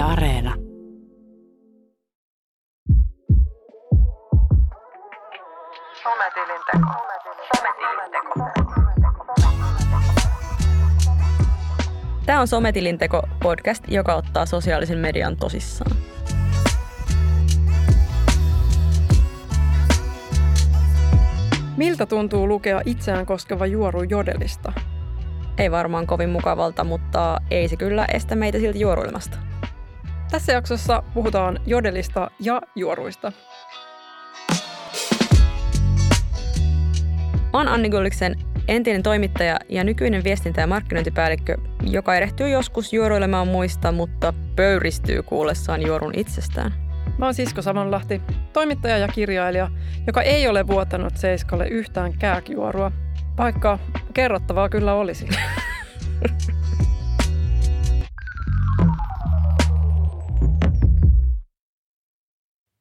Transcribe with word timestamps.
Yle 0.00 0.08
Areena. 0.08 0.54
Sometilinteko. 6.02 6.92
Sometilinteko. 7.56 8.34
Tämä 12.26 12.40
on 12.40 12.48
Sometilinteko 12.48 13.22
podcast, 13.42 13.84
joka 13.88 14.14
ottaa 14.14 14.46
sosiaalisen 14.46 14.98
median 14.98 15.36
tosissaan. 15.36 15.96
Miltä 21.76 22.06
tuntuu 22.06 22.48
lukea 22.48 22.80
itseään 22.84 23.26
koskeva 23.26 23.66
juoru 23.66 24.02
jodelista? 24.02 24.72
Ei 25.58 25.70
varmaan 25.70 26.06
kovin 26.06 26.30
mukavalta, 26.30 26.84
mutta 26.84 27.40
ei 27.50 27.68
se 27.68 27.76
kyllä 27.76 28.06
estä 28.14 28.36
meitä 28.36 28.58
silti 28.58 28.80
juoruilemasta. 28.80 29.49
Tässä 30.30 30.52
jaksossa 30.52 31.02
puhutaan 31.14 31.60
jodelista 31.66 32.30
ja 32.40 32.62
juoruista. 32.76 33.32
Mä 37.52 37.72
Anni 37.72 37.90
Gulliksen 37.90 38.36
entinen 38.68 39.02
toimittaja 39.02 39.58
ja 39.68 39.84
nykyinen 39.84 40.24
viestintä- 40.24 40.60
ja 40.60 40.66
markkinointipäällikkö, 40.66 41.56
joka 41.82 42.14
erehtyy 42.14 42.48
joskus 42.48 42.92
juoruilemaan 42.92 43.48
muista, 43.48 43.92
mutta 43.92 44.34
pöyristyy 44.56 45.22
kuullessaan 45.22 45.82
juorun 45.82 46.14
itsestään. 46.14 46.72
Mä 47.18 47.26
oon 47.26 47.34
Sisko 47.34 47.62
Samanlahti, 47.62 48.22
toimittaja 48.52 48.98
ja 48.98 49.08
kirjailija, 49.08 49.70
joka 50.06 50.22
ei 50.22 50.48
ole 50.48 50.66
vuotanut 50.66 51.16
Seiskalle 51.16 51.68
yhtään 51.68 52.18
kääkjuorua, 52.18 52.92
vaikka 53.38 53.78
kerrottavaa 54.14 54.68
kyllä 54.68 54.94
olisi. 54.94 55.28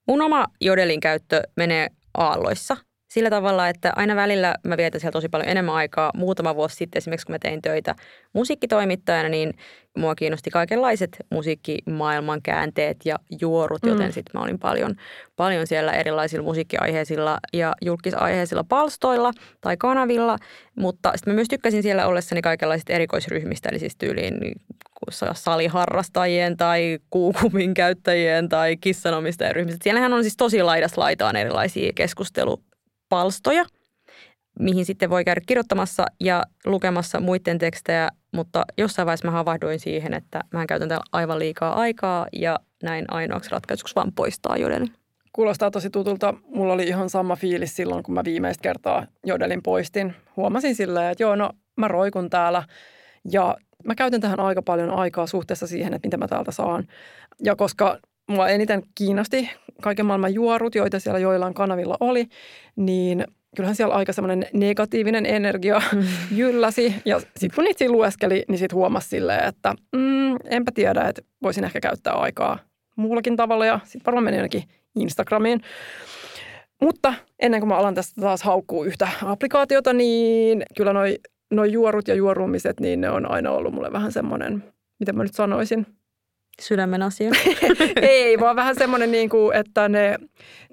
Mun 0.10 0.22
oma 0.22 0.46
jodelin 0.62 1.00
käyttö 1.00 1.42
menee 1.56 1.88
aalloissa– 2.14 2.78
sillä 3.12 3.30
tavalla, 3.30 3.68
että 3.68 3.94
aina 3.96 4.16
välillä 4.16 4.56
mä 4.64 4.78
vietän 4.78 5.02
siellä 5.02 5.12
tosi 5.12 5.30
paljon 5.30 5.50
enemmän 5.50 5.76
aikaa. 5.76 6.12
Muutama 6.16 6.56
vuosi 6.56 6.76
sitten 6.76 6.98
esimerkiksi, 6.98 7.26
kun 7.26 7.34
mä 7.34 7.40
tein 7.40 7.62
töitä 7.62 7.96
musiikkitoimittajana, 8.34 9.30
niin 9.30 9.54
mua 9.98 10.16
kiinnosti 10.16 10.50
kaikenlaiset 10.50 11.18
musiikkimaailman 11.32 12.42
käänteet 12.42 12.98
ja 13.06 13.16
juorut, 13.42 13.80
joten 13.86 14.06
mm. 14.06 14.12
sitten 14.12 14.40
mä 14.40 14.44
olin 14.44 14.60
paljon, 14.60 14.96
paljon 15.36 15.68
siellä 15.68 15.94
erilaisilla 15.94 16.44
musiikkiaiheisilla 16.44 17.38
ja 17.54 17.76
julkisaiheisilla 17.82 18.64
palstoilla 18.64 19.32
tai 19.62 19.78
kanavilla, 19.78 20.38
mutta 20.76 21.12
sitten 21.16 21.34
mä 21.34 21.36
myös 21.36 21.48
tykkäsin 21.48 21.84
siellä 21.84 22.08
ollessani 22.08 22.42
kaikenlaisista 22.42 22.94
erikoisryhmistä, 22.94 23.70
eli 23.70 23.80
siis 23.80 23.96
tyyliin 23.96 24.34
saliharrastajien 25.34 26.58
tai 26.58 27.00
kuukuvin 27.10 27.74
käyttäjien 27.74 28.50
tai 28.50 28.78
kissanomistajien 28.78 29.56
ryhmistä. 29.56 29.84
Siellähän 29.84 30.14
on 30.14 30.24
siis 30.24 30.38
tosi 30.38 30.64
laidasta 30.64 31.02
laitaan 31.02 31.36
erilaisia 31.36 31.92
keskustelu 31.96 32.64
palstoja, 33.10 33.66
mihin 34.60 34.86
sitten 34.86 35.10
voi 35.10 35.26
käydä 35.26 35.42
kirjoittamassa 35.48 36.06
ja 36.20 36.44
lukemassa 36.66 37.20
muiden 37.20 37.58
tekstejä, 37.58 38.10
mutta 38.32 38.64
jossain 38.78 39.06
vaiheessa 39.06 39.28
mä 39.28 39.32
havahduin 39.32 39.80
siihen, 39.80 40.14
että 40.14 40.42
mä 40.54 40.66
käytän 40.66 40.90
täällä 40.90 41.06
aivan 41.12 41.40
liikaa 41.40 41.74
aikaa 41.74 42.28
ja 42.34 42.60
näin 42.84 43.06
ainoaksi 43.08 43.52
ratkaisuksi 43.52 43.96
vaan 43.96 44.12
poistaa 44.16 44.58
jodelin. 44.58 44.94
Kuulostaa 45.34 45.72
tosi 45.72 45.90
tutulta. 45.90 46.34
Mulla 46.48 46.74
oli 46.74 46.84
ihan 46.84 47.10
sama 47.10 47.36
fiilis 47.36 47.76
silloin, 47.76 48.04
kun 48.04 48.14
mä 48.14 48.24
viimeistä 48.24 48.62
kertaa 48.62 49.08
jodelin 49.26 49.64
poistin. 49.64 50.16
Huomasin 50.38 50.76
silleen, 50.76 51.12
että 51.12 51.24
joo, 51.24 51.36
no 51.36 51.50
mä 51.78 51.88
roikun 51.88 52.30
täällä 52.30 52.64
ja 53.32 53.58
mä 53.86 53.96
käytän 53.96 54.22
tähän 54.22 54.40
aika 54.40 54.62
paljon 54.62 54.90
aikaa 54.90 55.28
suhteessa 55.28 55.68
siihen, 55.68 55.94
että 55.94 56.08
mitä 56.08 56.18
mä 56.18 56.28
täältä 56.28 56.52
saan. 56.52 56.88
Ja 57.44 57.56
koska 57.56 57.98
mua 58.30 58.50
eniten 58.50 58.84
kiinnosti 58.96 59.50
kaiken 59.82 60.06
maailman 60.06 60.34
juorut, 60.34 60.76
joita 60.76 61.00
siellä 61.00 61.20
joillain 61.20 61.54
kanavilla 61.54 61.98
oli, 62.00 62.28
niin 62.76 63.26
kyllähän 63.56 63.76
siellä 63.76 63.96
aika 63.96 64.14
semmoinen 64.14 64.46
negatiivinen 64.54 65.26
energia 65.26 65.82
mm. 65.94 66.04
jylläsi. 66.32 66.96
Ja 67.06 67.20
sitten 67.20 67.56
kun 67.56 67.64
niitä 67.64 67.90
lueskeli, 67.90 68.44
niin 68.48 68.58
sitten 68.58 68.76
huomasi 68.76 69.10
silleen, 69.10 69.48
että 69.48 69.76
mm, 69.96 70.36
enpä 70.46 70.72
tiedä, 70.76 71.02
että 71.02 71.22
voisin 71.44 71.64
ehkä 71.64 71.82
käyttää 71.82 72.14
aikaa 72.14 72.60
muullakin 72.96 73.36
tavalla. 73.36 73.66
Ja 73.66 73.80
sitten 73.84 74.06
varmaan 74.06 74.24
meni 74.24 74.38
jonnekin 74.38 74.64
Instagramiin. 74.96 75.62
Mutta 76.82 77.14
ennen 77.40 77.62
kuin 77.62 77.68
mä 77.68 77.78
alan 77.78 77.96
tästä 77.96 78.22
taas 78.22 78.44
haukkuu 78.44 78.84
yhtä 78.84 79.08
applikaatiota, 79.26 79.94
niin 79.94 80.64
kyllä 80.78 80.94
noi, 80.94 81.20
noi 81.52 81.72
juorut 81.72 82.08
ja 82.08 82.16
juorumiset, 82.16 82.80
niin 82.80 83.02
ne 83.02 83.10
on 83.10 83.32
aina 83.32 83.52
ollut 83.52 83.74
mulle 83.74 83.92
vähän 83.92 84.12
semmoinen, 84.12 84.64
mitä 85.00 85.14
mä 85.14 85.24
nyt 85.24 85.36
sanoisin– 85.36 85.86
sydämen 86.62 87.02
asia? 87.02 87.32
Ei, 88.02 88.40
vaan 88.40 88.56
vähän 88.56 88.76
semmoinen, 88.76 89.12
niin 89.12 89.30
kuin, 89.30 89.56
että, 89.56 89.90
ne, 89.90 90.16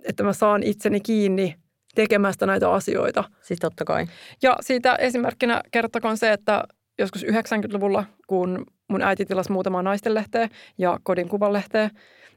että 0.05 0.23
mä 0.23 0.33
saan 0.33 0.63
itseni 0.63 1.01
kiinni 1.01 1.55
tekemästä 1.95 2.47
näitä 2.47 2.71
asioita. 2.71 3.25
Siis 3.43 3.61
totta 3.61 3.85
kai. 3.85 4.07
Ja 4.43 4.57
siitä 4.61 4.95
esimerkkinä 4.95 5.61
kertokoon 5.71 6.17
se, 6.17 6.33
että 6.33 6.65
joskus 6.99 7.25
90-luvulla, 7.25 8.05
kun 8.27 8.67
mun 8.89 9.03
äiti 9.03 9.27
tilasi 9.27 9.53
muutamaa 9.53 9.83
naistenlehteä 9.83 10.49
ja 10.79 11.01
kodin 11.03 11.29
kuvanlehteä, 11.29 11.91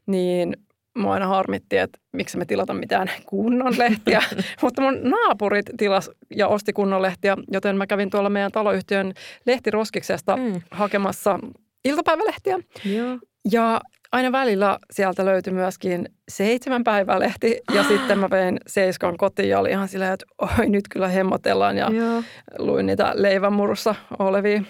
niin 0.08 0.58
mua 1.00 1.14
aina 1.14 1.28
harmitti, 1.28 1.78
että 1.78 2.00
miksi 2.14 2.38
me 2.38 2.46
tilata 2.46 2.74
mitään 2.74 3.12
kunnon 3.26 3.78
lehtiä. 3.78 4.22
Mutta 4.62 4.82
mun 4.82 5.00
naapurit 5.04 5.66
tilas 5.78 6.12
ja 6.36 6.48
osti 6.48 6.74
kunnon 6.74 7.02
lehtiä, 7.02 7.38
joten 7.52 7.78
mä 7.78 7.88
kävin 7.88 8.10
tuolla 8.10 8.30
meidän 8.30 8.52
taloyhtiön 8.52 9.14
lehtiroskiksesta 9.46 10.38
mm. 10.38 10.62
hakemassa 10.72 11.40
iltapäivälehtiä. 11.86 12.60
Joo. 12.86 13.18
Ja 13.52 13.82
aina 14.12 14.32
välillä 14.32 14.80
sieltä 14.92 15.26
löytyi 15.26 15.54
myöskin 15.54 16.10
seitsemän 16.30 16.84
päivälehti 16.84 17.60
ja 17.74 17.84
sitten 17.92 18.20
mä 18.20 18.30
vein 18.30 18.60
Seiskan 18.68 19.18
kotiin 19.18 19.50
ja 19.50 19.60
oli 19.60 19.70
ihan 19.70 19.88
silleen, 19.88 20.14
että 20.14 20.26
oi 20.42 20.70
nyt 20.70 20.86
kyllä 20.90 21.08
hemmotellaan 21.08 21.78
ja 21.78 21.90
Joo. 21.92 22.24
luin 22.58 22.86
niitä 22.86 23.12
leivänmurussa 23.16 23.96
olevia 24.20 24.62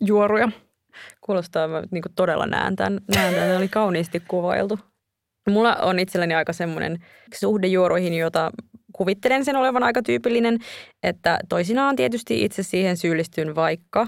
juoruja. 0.00 0.48
Kuulostaa, 1.20 1.68
mä 1.68 1.82
niin 1.90 2.02
todella 2.16 2.46
näen 2.46 2.76
tämän. 2.76 3.00
Näen 3.14 3.34
tämän, 3.34 3.56
oli 3.56 3.68
kauniisti 3.68 4.22
kuvailtu. 4.28 4.78
Mulla 5.50 5.76
on 5.76 5.98
itselleni 5.98 6.34
aika 6.34 6.52
semmoinen 6.52 6.98
suhde 7.34 7.66
juoruihin, 7.66 8.14
jota 8.14 8.50
kuvittelen 8.92 9.44
sen 9.44 9.56
olevan 9.56 9.82
aika 9.82 10.02
tyypillinen, 10.02 10.58
että 11.02 11.38
toisinaan 11.48 11.96
tietysti 11.96 12.44
itse 12.44 12.62
siihen 12.62 12.96
syyllistyn 12.96 13.54
vaikka 13.54 14.06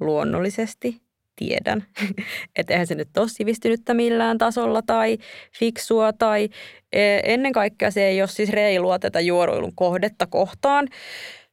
luonnollisesti 0.00 1.00
tiedän. 1.36 1.84
Että 2.56 2.72
eihän 2.74 2.86
se 2.86 2.94
nyt 2.94 3.16
ole 3.16 3.28
sivistynyttä 3.28 3.94
millään 3.94 4.38
tasolla 4.38 4.82
tai 4.82 5.18
fiksua 5.58 6.12
tai 6.12 6.48
e, 6.92 7.20
ennen 7.24 7.52
kaikkea 7.52 7.90
se 7.90 8.06
ei 8.06 8.22
ole 8.22 8.28
siis 8.28 8.50
reilua 8.50 8.98
tätä 8.98 9.20
juoruilun 9.20 9.74
kohdetta 9.74 10.26
kohtaan. 10.26 10.88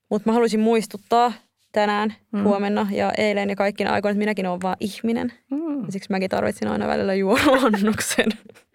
Mutta 0.10 0.30
mä 0.30 0.34
haluaisin 0.34 0.60
muistuttaa 0.60 1.34
tänään, 1.72 2.14
mm. 2.32 2.44
huomenna 2.44 2.88
ja 2.92 3.12
eilen 3.18 3.50
ja 3.50 3.56
kaikkina 3.56 3.94
aikoina, 3.94 4.12
että 4.12 4.20
minäkin 4.20 4.48
olen 4.48 4.62
vaan 4.62 4.78
ihminen. 4.80 5.34
Mm. 5.52 5.86
Ja 5.86 5.92
siksi 5.92 6.12
mäkin 6.12 6.30
tarvitsin 6.30 6.68
aina 6.68 6.88
välillä 6.88 7.14
juoruannoksen. 7.14 8.30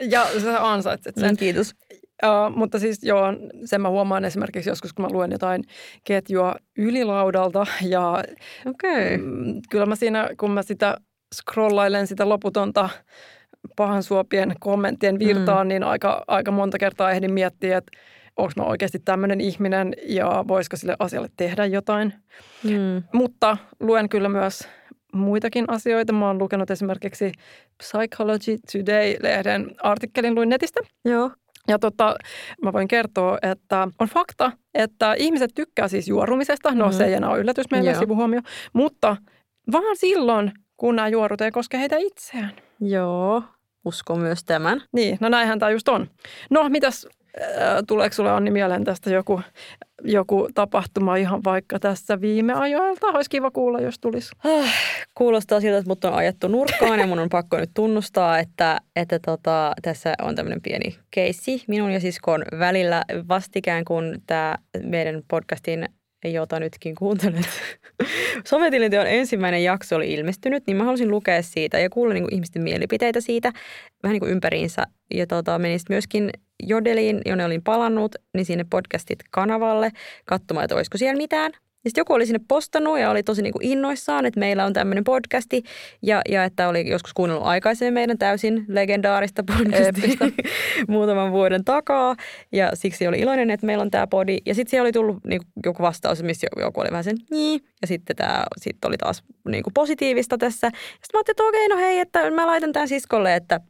ja 0.00 0.26
sä 0.40 0.70
ansaitset 0.70 1.14
sen. 1.14 1.30
Mm, 1.30 1.36
kiitos. 1.36 1.74
Uh, 2.24 2.56
mutta 2.56 2.78
siis 2.78 3.02
joo, 3.02 3.26
sen 3.64 3.80
mä 3.80 3.88
huomaan 3.88 4.24
esimerkiksi 4.24 4.70
joskus, 4.70 4.92
kun 4.92 5.04
mä 5.04 5.12
luen 5.12 5.32
jotain 5.32 5.64
ketjua 6.04 6.54
ylilaudalta 6.78 7.66
ja 7.82 8.24
okay. 8.66 9.16
mm, 9.16 9.60
kyllä 9.70 9.86
mä 9.86 9.96
siinä, 9.96 10.28
kun 10.36 10.50
mä 10.50 10.62
sitä 10.62 10.96
scrollailen 11.34 12.06
sitä 12.06 12.28
loputonta 12.28 12.88
pahan 13.76 14.02
suopien 14.02 14.54
kommenttien 14.60 15.18
virtaa, 15.18 15.64
mm. 15.64 15.68
niin 15.68 15.82
aika, 15.82 16.24
aika 16.28 16.50
monta 16.50 16.78
kertaa 16.78 17.10
ehdin 17.10 17.32
miettiä, 17.32 17.78
että 17.78 17.92
onko 18.36 18.52
mä 18.56 18.62
oikeasti 18.62 18.98
tämmöinen 18.98 19.40
ihminen 19.40 19.94
ja 20.06 20.44
voisiko 20.48 20.76
sille 20.76 20.96
asialle 20.98 21.28
tehdä 21.36 21.66
jotain. 21.66 22.14
Mm. 22.64 23.02
Mutta 23.12 23.56
luen 23.80 24.08
kyllä 24.08 24.28
myös 24.28 24.68
muitakin 25.14 25.64
asioita. 25.68 26.12
Mä 26.12 26.26
oon 26.26 26.38
lukenut 26.38 26.70
esimerkiksi 26.70 27.32
Psychology 27.78 28.56
Today-lehden 28.72 29.74
artikkelin 29.82 30.34
luin 30.34 30.48
netistä. 30.48 30.80
Joo. 31.04 31.30
Ja 31.68 31.78
tota, 31.78 32.16
mä 32.62 32.72
voin 32.72 32.88
kertoa, 32.88 33.38
että 33.42 33.88
on 33.98 34.08
fakta, 34.08 34.52
että 34.74 35.14
ihmiset 35.14 35.50
tykkää 35.54 35.88
siis 35.88 36.08
juorumisesta. 36.08 36.70
No 36.70 36.84
mm-hmm. 36.84 36.98
se 36.98 37.04
ei 37.04 37.14
enää 37.14 37.30
ole 37.30 37.38
yllätys 37.38 37.70
meille, 37.70 37.90
Joo. 37.90 38.00
sivuhuomio. 38.00 38.40
Mutta 38.72 39.16
vaan 39.72 39.96
silloin, 39.96 40.52
kun 40.76 40.96
nämä 40.96 41.08
juorut 41.08 41.40
ei 41.40 41.50
koske 41.50 41.78
heitä 41.78 41.96
itseään. 41.98 42.52
Joo, 42.80 43.42
uskon 43.84 44.20
myös 44.20 44.44
tämän. 44.44 44.82
Niin, 44.92 45.18
no 45.20 45.28
näinhän 45.28 45.58
tämä 45.58 45.70
just 45.70 45.88
on. 45.88 46.10
No, 46.50 46.68
mitäs 46.68 47.08
tuleeko 47.86 48.14
sinulle 48.14 48.32
Anni 48.32 48.50
mieleen 48.50 48.84
tästä 48.84 49.10
joku, 49.10 49.40
joku 50.02 50.48
tapahtuma 50.54 51.16
ihan 51.16 51.44
vaikka 51.44 51.78
tässä 51.78 52.20
viime 52.20 52.52
ajoilta? 52.52 53.06
Olisi 53.06 53.30
kiva 53.30 53.50
kuulla, 53.50 53.80
jos 53.80 53.98
tulisi. 53.98 54.32
Ah, 54.44 54.68
kuulostaa 55.14 55.60
siltä, 55.60 55.78
että 55.78 55.90
mut 55.90 56.04
on 56.04 56.14
ajettu 56.14 56.48
nurkkaan 56.48 57.00
ja 57.00 57.06
mun 57.06 57.18
on 57.18 57.28
pakko 57.28 57.56
nyt 57.56 57.70
tunnustaa, 57.74 58.38
että, 58.38 58.80
että 58.96 59.18
tota, 59.18 59.72
tässä 59.82 60.14
on 60.22 60.34
tämmöinen 60.34 60.62
pieni 60.62 60.98
keissi 61.10 61.64
minun 61.68 61.90
ja 61.90 62.00
siskon 62.00 62.44
välillä 62.58 63.04
vastikään, 63.28 63.84
kun 63.84 64.22
tämä 64.26 64.56
meidän 64.82 65.22
podcastin 65.28 65.88
jota 66.28 66.60
nytkin 66.60 66.94
kuuntelet. 66.94 67.48
Sometilinteon 68.46 69.06
ensimmäinen 69.06 69.64
jakso 69.64 69.96
oli 69.96 70.12
ilmestynyt, 70.12 70.66
niin 70.66 70.76
mä 70.76 70.84
halusin 70.84 71.10
lukea 71.10 71.42
siitä 71.42 71.78
ja 71.78 71.90
kuulla 71.90 72.14
niin 72.14 72.24
kuin 72.24 72.34
ihmisten 72.34 72.62
mielipiteitä 72.62 73.20
siitä 73.20 73.52
vähän 74.02 74.12
niin 74.12 74.20
kuin 74.20 74.32
ympäriinsä. 74.32 74.82
Ja 75.14 75.26
tota, 75.26 75.58
menin 75.58 75.80
myöskin 75.88 76.30
Jodeliin, 76.62 77.20
jonne 77.26 77.44
olin 77.44 77.62
palannut, 77.62 78.14
niin 78.34 78.46
sinne 78.46 78.64
podcastit 78.70 79.18
kanavalle 79.30 79.90
katsomaan, 80.24 80.64
että 80.64 80.74
olisiko 80.74 80.98
siellä 80.98 81.16
mitään. 81.16 81.52
Ja 81.84 81.90
sitten 81.90 82.00
joku 82.00 82.12
oli 82.12 82.26
sinne 82.26 82.40
postannut 82.48 82.98
ja 82.98 83.10
oli 83.10 83.22
tosi 83.22 83.42
niin 83.42 83.52
kuin 83.52 83.64
innoissaan, 83.64 84.26
että 84.26 84.40
meillä 84.40 84.64
on 84.64 84.72
tämmöinen 84.72 85.04
podcasti 85.04 85.62
ja, 86.02 86.22
ja 86.28 86.44
että 86.44 86.68
oli 86.68 86.90
joskus 86.90 87.14
kuunnellut 87.14 87.46
aikaisemmin 87.46 87.94
meidän 87.94 88.18
täysin 88.18 88.64
legendaarista 88.68 89.44
podcastia 89.44 90.28
muutaman 90.88 91.32
vuoden 91.32 91.64
takaa. 91.64 92.16
Ja 92.52 92.70
siksi 92.74 93.06
oli 93.06 93.18
iloinen, 93.18 93.50
että 93.50 93.66
meillä 93.66 93.82
on 93.82 93.90
tämä 93.90 94.06
podi. 94.06 94.38
Ja 94.46 94.54
sitten 94.54 94.70
siellä 94.70 94.86
oli 94.86 94.92
tullut 94.92 95.24
niin 95.24 95.40
kuin 95.40 95.52
joku 95.66 95.82
vastaus, 95.82 96.22
missä 96.22 96.46
joku 96.56 96.80
oli 96.80 96.90
vähän 96.90 97.04
sen 97.04 97.16
niin. 97.30 97.60
Ja 97.82 97.86
sitten 97.86 98.16
tämä 98.16 98.44
sit 98.60 98.84
oli 98.84 98.96
taas 98.96 99.22
niin 99.48 99.62
kuin 99.62 99.74
positiivista 99.74 100.38
tässä. 100.38 100.68
Sitten 100.68 101.10
mä 101.12 101.18
ajattelin, 101.18 101.34
että 101.34 101.44
okei, 101.44 101.68
no 101.68 101.76
hei, 101.76 101.98
että 101.98 102.30
mä 102.30 102.46
laitan 102.46 102.72
tämän 102.72 102.88
siskolle, 102.88 103.34
että 103.34 103.60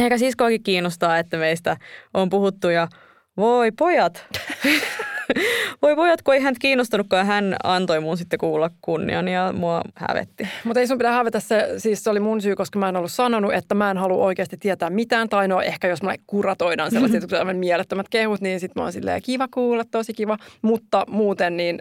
ehkä 0.00 0.18
siskoakin 0.18 0.62
kiinnostaa, 0.62 1.18
että 1.18 1.36
meistä 1.36 1.76
on 2.14 2.30
puhuttu 2.30 2.68
ja 2.68 2.88
voi 3.36 3.72
pojat. 3.72 4.26
Voi 5.82 5.96
pojat, 5.96 6.22
kun 6.22 6.34
ei 6.34 6.40
hän 6.40 6.54
kiinnostanutkaan, 6.60 7.26
hän 7.26 7.56
antoi 7.64 8.00
mun 8.00 8.16
sitten 8.16 8.38
kuulla 8.38 8.70
kunnian 8.80 9.28
ja 9.28 9.52
mua 9.52 9.82
hävetti. 9.94 10.48
Mutta 10.64 10.80
ei 10.80 10.86
sun 10.86 10.98
pidä 10.98 11.10
hävetä 11.10 11.40
se, 11.40 11.68
siis 11.76 12.04
se 12.04 12.10
oli 12.10 12.20
mun 12.20 12.40
syy, 12.40 12.56
koska 12.56 12.78
mä 12.78 12.88
en 12.88 12.96
ollut 12.96 13.12
sanonut, 13.12 13.52
että 13.52 13.74
mä 13.74 13.90
en 13.90 13.98
halua 13.98 14.24
oikeasti 14.24 14.56
tietää 14.56 14.90
mitään. 14.90 15.28
Tai 15.28 15.48
no 15.48 15.60
ehkä 15.60 15.88
jos 15.88 16.02
mä 16.02 16.14
kuratoidaan 16.26 16.90
sellaiset 16.90 17.22
mm-hmm. 17.30 17.56
mielettömät 17.56 18.08
kehut, 18.08 18.40
niin 18.40 18.60
sitten 18.60 18.80
mä 18.80 18.84
oon 18.84 18.92
silleen 18.92 19.22
kiva 19.22 19.48
kuulla, 19.54 19.84
tosi 19.90 20.12
kiva. 20.12 20.36
Mutta 20.62 21.04
muuten 21.08 21.56
niin 21.56 21.78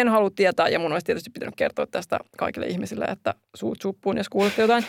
en 0.00 0.08
halua 0.08 0.30
tietää 0.36 0.68
ja 0.68 0.78
mun 0.78 0.92
olisi 0.92 1.06
tietysti 1.06 1.30
pitänyt 1.30 1.56
kertoa 1.56 1.86
tästä 1.86 2.18
kaikille 2.36 2.66
ihmisille, 2.66 3.04
että 3.04 3.34
suut 3.54 3.78
suppuun, 3.82 4.16
jos 4.16 4.28
kuulette 4.28 4.62
jotain. 4.62 4.84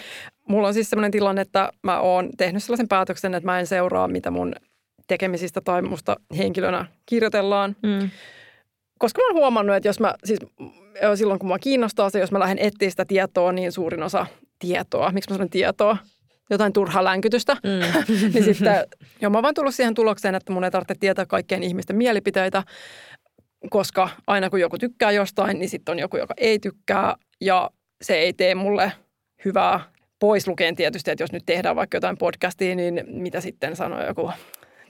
Mulla 0.47 0.67
on 0.67 0.73
siis 0.73 0.89
sellainen 0.89 1.11
tilanne, 1.11 1.41
että 1.41 1.71
mä 1.83 1.99
oon 1.99 2.29
tehnyt 2.37 2.63
sellaisen 2.63 2.87
päätöksen, 2.87 3.33
että 3.33 3.45
mä 3.45 3.59
en 3.59 3.67
seuraa, 3.67 4.07
mitä 4.07 4.31
mun 4.31 4.55
tekemisistä 5.07 5.61
tai 5.61 5.81
musta 5.81 6.15
henkilönä 6.37 6.85
kirjoitellaan. 7.05 7.75
Mm. 7.83 8.09
Koska 8.99 9.21
mä 9.21 9.27
oon 9.27 9.35
huomannut, 9.35 9.75
että 9.75 9.89
jos 9.89 9.99
mä, 9.99 10.15
siis 10.23 10.39
silloin 11.15 11.39
kun 11.39 11.47
mua 11.47 11.59
kiinnostaa 11.59 12.09
se, 12.09 12.19
jos 12.19 12.31
mä 12.31 12.39
lähden 12.39 12.59
etsiä 12.59 12.89
sitä 12.89 13.05
tietoa, 13.05 13.51
niin 13.51 13.71
suurin 13.71 14.03
osa 14.03 14.25
tietoa, 14.59 15.11
miksi 15.11 15.29
mä 15.29 15.35
sanon 15.35 15.49
tietoa, 15.49 15.97
jotain 16.49 16.73
turhaa 16.73 17.03
länkytystä, 17.03 17.53
mm. 17.53 18.03
niin 18.33 18.43
sitten, 18.43 18.85
joo, 19.21 19.29
mä 19.29 19.37
oon 19.37 19.43
vaan 19.43 19.53
tullut 19.53 19.75
siihen 19.75 19.93
tulokseen, 19.93 20.35
että 20.35 20.53
mun 20.53 20.63
ei 20.63 20.71
tarvitse 20.71 20.95
tietää 20.99 21.25
kaikkien 21.25 21.63
ihmisten 21.63 21.95
mielipiteitä, 21.95 22.63
koska 23.69 24.09
aina 24.27 24.49
kun 24.49 24.59
joku 24.59 24.77
tykkää 24.77 25.11
jostain, 25.11 25.59
niin 25.59 25.69
sitten 25.69 25.91
on 25.91 25.99
joku, 25.99 26.17
joka 26.17 26.33
ei 26.37 26.59
tykkää, 26.59 27.15
ja 27.41 27.69
se 28.01 28.15
ei 28.15 28.33
tee 28.33 28.55
mulle 28.55 28.91
hyvää 29.45 29.79
pois 30.19 30.47
lukeen 30.47 30.75
tietysti, 30.75 31.11
että 31.11 31.23
jos 31.23 31.31
nyt 31.31 31.43
tehdään 31.45 31.75
vaikka 31.75 31.97
jotain 31.97 32.17
podcastia, 32.17 32.75
niin 32.75 33.03
mitä 33.07 33.41
sitten 33.41 33.75
sanoo 33.75 34.05
joku 34.05 34.31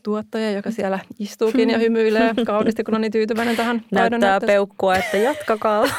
tuottaja, 0.04 0.52
joka 0.52 0.72
siellä 0.72 1.00
istuukin 1.20 1.70
ja 1.70 1.78
hymyilee 1.78 2.34
kauniisti, 2.46 2.84
kun 2.84 2.96
on 2.96 3.02
niin 3.02 3.12
tyytyväinen 3.12 3.56
tähän 3.56 3.84
Näyttää 3.92 4.40
peukkua, 4.40 4.96
että 4.96 5.18
jatkakaa. 5.18 5.86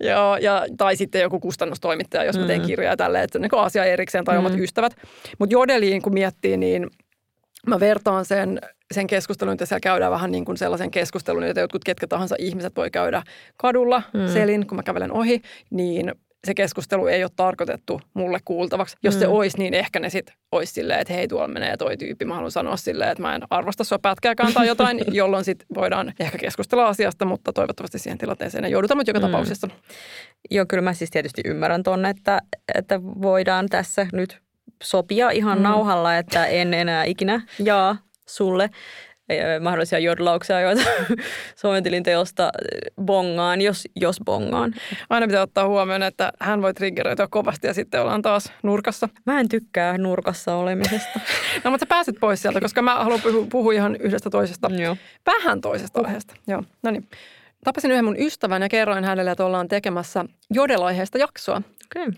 Joo, 0.00 0.36
ja, 0.36 0.66
tai 0.76 0.96
sitten 0.96 1.20
joku 1.20 1.40
kustannustoimittaja, 1.40 2.24
jos 2.24 2.38
mä 2.38 2.46
teen 2.46 2.60
mm. 2.60 2.66
kirjaa 2.66 2.96
tälleen, 2.96 3.24
että 3.24 3.32
se 3.32 3.38
on 3.38 3.42
niin 3.42 3.64
asia 3.64 3.84
erikseen 3.84 4.24
tai 4.24 4.34
mm. 4.34 4.46
omat 4.46 4.58
ystävät. 4.58 4.92
Mutta 5.38 5.52
Jodeliin, 5.52 6.02
kun 6.02 6.14
miettii, 6.14 6.56
niin 6.56 6.90
mä 7.66 7.80
vertaan 7.80 8.24
sen, 8.24 8.60
sen 8.94 9.06
keskustelun, 9.06 9.52
että 9.52 9.66
siellä 9.66 9.80
käydään 9.80 10.12
vähän 10.12 10.30
niin 10.30 10.44
kuin 10.44 10.58
sellaisen 10.58 10.90
keskustelun, 10.90 11.46
jota 11.46 11.60
jotkut 11.60 11.84
ketkä 11.84 12.06
tahansa 12.06 12.36
ihmiset 12.38 12.76
voi 12.76 12.90
käydä 12.90 13.22
kadulla, 13.56 14.02
mm. 14.14 14.28
selin, 14.32 14.66
kun 14.66 14.76
mä 14.76 14.82
kävelen 14.82 15.12
ohi, 15.12 15.42
niin 15.70 16.12
se 16.46 16.54
keskustelu 16.54 17.06
ei 17.06 17.24
ole 17.24 17.30
tarkoitettu 17.36 18.00
mulle 18.14 18.38
kuultavaksi. 18.44 18.96
Jos 19.02 19.14
mm. 19.14 19.20
se 19.20 19.28
olisi, 19.28 19.58
niin 19.58 19.74
ehkä 19.74 20.00
ne 20.00 20.10
sitten 20.10 20.34
olisi 20.52 20.72
silleen, 20.72 21.00
että 21.00 21.14
hei, 21.14 21.28
tuolla 21.28 21.48
menee 21.48 21.76
toi 21.76 21.96
tyyppi. 21.96 22.24
Mä 22.24 22.34
haluan 22.34 22.50
sanoa 22.50 22.76
silleen, 22.76 23.10
että 23.10 23.22
mä 23.22 23.34
en 23.34 23.42
arvosta 23.50 23.84
sua 23.84 23.98
pätkääkään 23.98 24.52
tai 24.52 24.66
jotain, 24.66 25.00
jolloin 25.12 25.44
sitten 25.44 25.66
voidaan 25.74 26.12
ehkä 26.20 26.38
keskustella 26.38 26.88
asiasta, 26.88 27.24
mutta 27.24 27.52
toivottavasti 27.52 27.98
siihen 27.98 28.18
tilanteeseen 28.18 28.64
ei 28.64 28.70
jouduta, 28.70 28.94
mutta 28.94 29.10
joka 29.10 29.20
mm. 29.20 29.26
tapauksessa. 29.26 29.68
Joo, 30.50 30.66
kyllä 30.68 30.82
mä 30.82 30.92
siis 30.92 31.10
tietysti 31.10 31.42
ymmärrän 31.44 31.82
tonne, 31.82 32.10
että, 32.10 32.38
että 32.74 33.02
voidaan 33.02 33.66
tässä 33.68 34.06
nyt 34.12 34.40
sopia 34.82 35.30
ihan 35.30 35.58
mm. 35.58 35.62
nauhalla, 35.62 36.16
että 36.16 36.46
en 36.46 36.74
enää 36.74 37.04
ikinä 37.04 37.42
jaa 37.64 37.96
sulle 38.36 38.70
mahdollisia 39.60 39.98
jodlauksia, 39.98 40.60
joita 40.60 40.82
Suomen 41.60 41.82
tilin 41.82 42.02
teosta 42.02 42.50
bongaan, 43.04 43.60
jos, 43.60 43.88
jos 43.96 44.16
bongaan. 44.24 44.74
Aina 45.10 45.26
pitää 45.26 45.42
ottaa 45.42 45.68
huomioon, 45.68 46.02
että 46.02 46.32
hän 46.40 46.62
voi 46.62 46.74
triggeröityä 46.74 47.26
kovasti 47.30 47.66
ja 47.66 47.74
sitten 47.74 48.02
ollaan 48.02 48.22
taas 48.22 48.52
nurkassa. 48.62 49.08
Mä 49.26 49.40
en 49.40 49.48
tykkää 49.48 49.98
nurkassa 49.98 50.54
olemisesta. 50.54 51.20
no 51.64 51.70
mutta 51.70 51.84
sä 51.84 51.88
pääset 51.88 52.16
pois 52.20 52.42
sieltä, 52.42 52.60
koska 52.60 52.82
mä 52.82 53.04
haluan 53.04 53.20
puhua, 53.20 53.46
puhua 53.50 53.72
ihan 53.72 53.96
yhdestä 53.96 54.30
toisesta, 54.30 54.70
Joo. 54.72 54.96
vähän 55.26 55.60
toisesta 55.60 56.00
uh. 56.00 56.06
aiheesta. 56.06 56.34
Joo, 56.46 56.62
no 56.82 56.90
niin. 56.90 57.08
Tapasin 57.64 57.90
yhden 57.90 58.04
mun 58.04 58.20
ystävän 58.20 58.62
ja 58.62 58.68
kerroin 58.68 59.04
hänelle, 59.04 59.30
että 59.30 59.44
ollaan 59.44 59.68
tekemässä 59.68 60.24
jodelaiheesta 60.50 61.18
jaksoa. 61.18 61.62
Okay. 61.96 62.12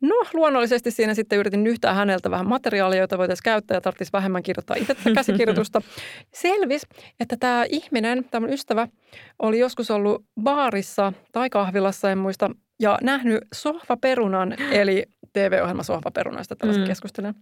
No 0.00 0.14
luonnollisesti 0.34 0.90
siinä 0.90 1.14
sitten 1.14 1.38
yritin 1.38 1.64
nyhtää 1.64 1.94
häneltä 1.94 2.30
vähän 2.30 2.48
materiaalia, 2.48 3.00
jota 3.00 3.18
voitaisiin 3.18 3.44
käyttää 3.44 3.76
ja 3.76 3.80
tarvitsisi 3.80 4.12
vähemmän 4.12 4.42
kirjoittaa 4.42 4.76
itse 4.76 4.94
tätä 4.94 5.10
käsikirjoitusta. 5.14 5.82
Selvis, 6.42 6.82
että 7.20 7.36
tämä 7.36 7.64
ihminen, 7.68 8.24
tämä 8.30 8.48
ystävä, 8.48 8.88
oli 9.38 9.58
joskus 9.58 9.90
ollut 9.90 10.24
baarissa 10.42 11.12
tai 11.32 11.50
kahvilassa, 11.50 12.10
en 12.10 12.18
muista, 12.18 12.50
ja 12.80 12.98
nähnyt 13.02 13.42
Sohvaperunan, 13.54 14.56
eli 14.70 15.04
TV-ohjelma 15.32 15.82
Sohvaperunoista 15.82 16.56
tällaisen 16.56 16.84
mm. 16.84 16.88
keskustelen. 16.88 17.34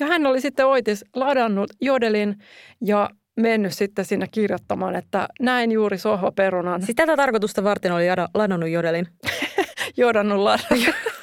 Ja 0.00 0.06
hän 0.06 0.26
oli 0.26 0.40
sitten 0.40 0.66
oitis 0.66 1.04
ladannut 1.14 1.70
jodelin 1.80 2.36
ja 2.80 3.10
mennyt 3.36 3.72
sitten 3.74 4.04
sinne 4.04 4.26
kirjoittamaan, 4.30 4.96
että 4.96 5.28
näin 5.40 5.72
juuri 5.72 5.98
Sohvaperunan. 5.98 6.82
Siis 6.82 6.96
tätä 6.96 7.16
tarkoitusta 7.16 7.64
varten 7.64 7.92
oli 7.92 8.06
ladannut 8.34 8.70
jodelin? 8.70 9.06
Jodannut 9.96 10.38
ladannut. 10.38 10.94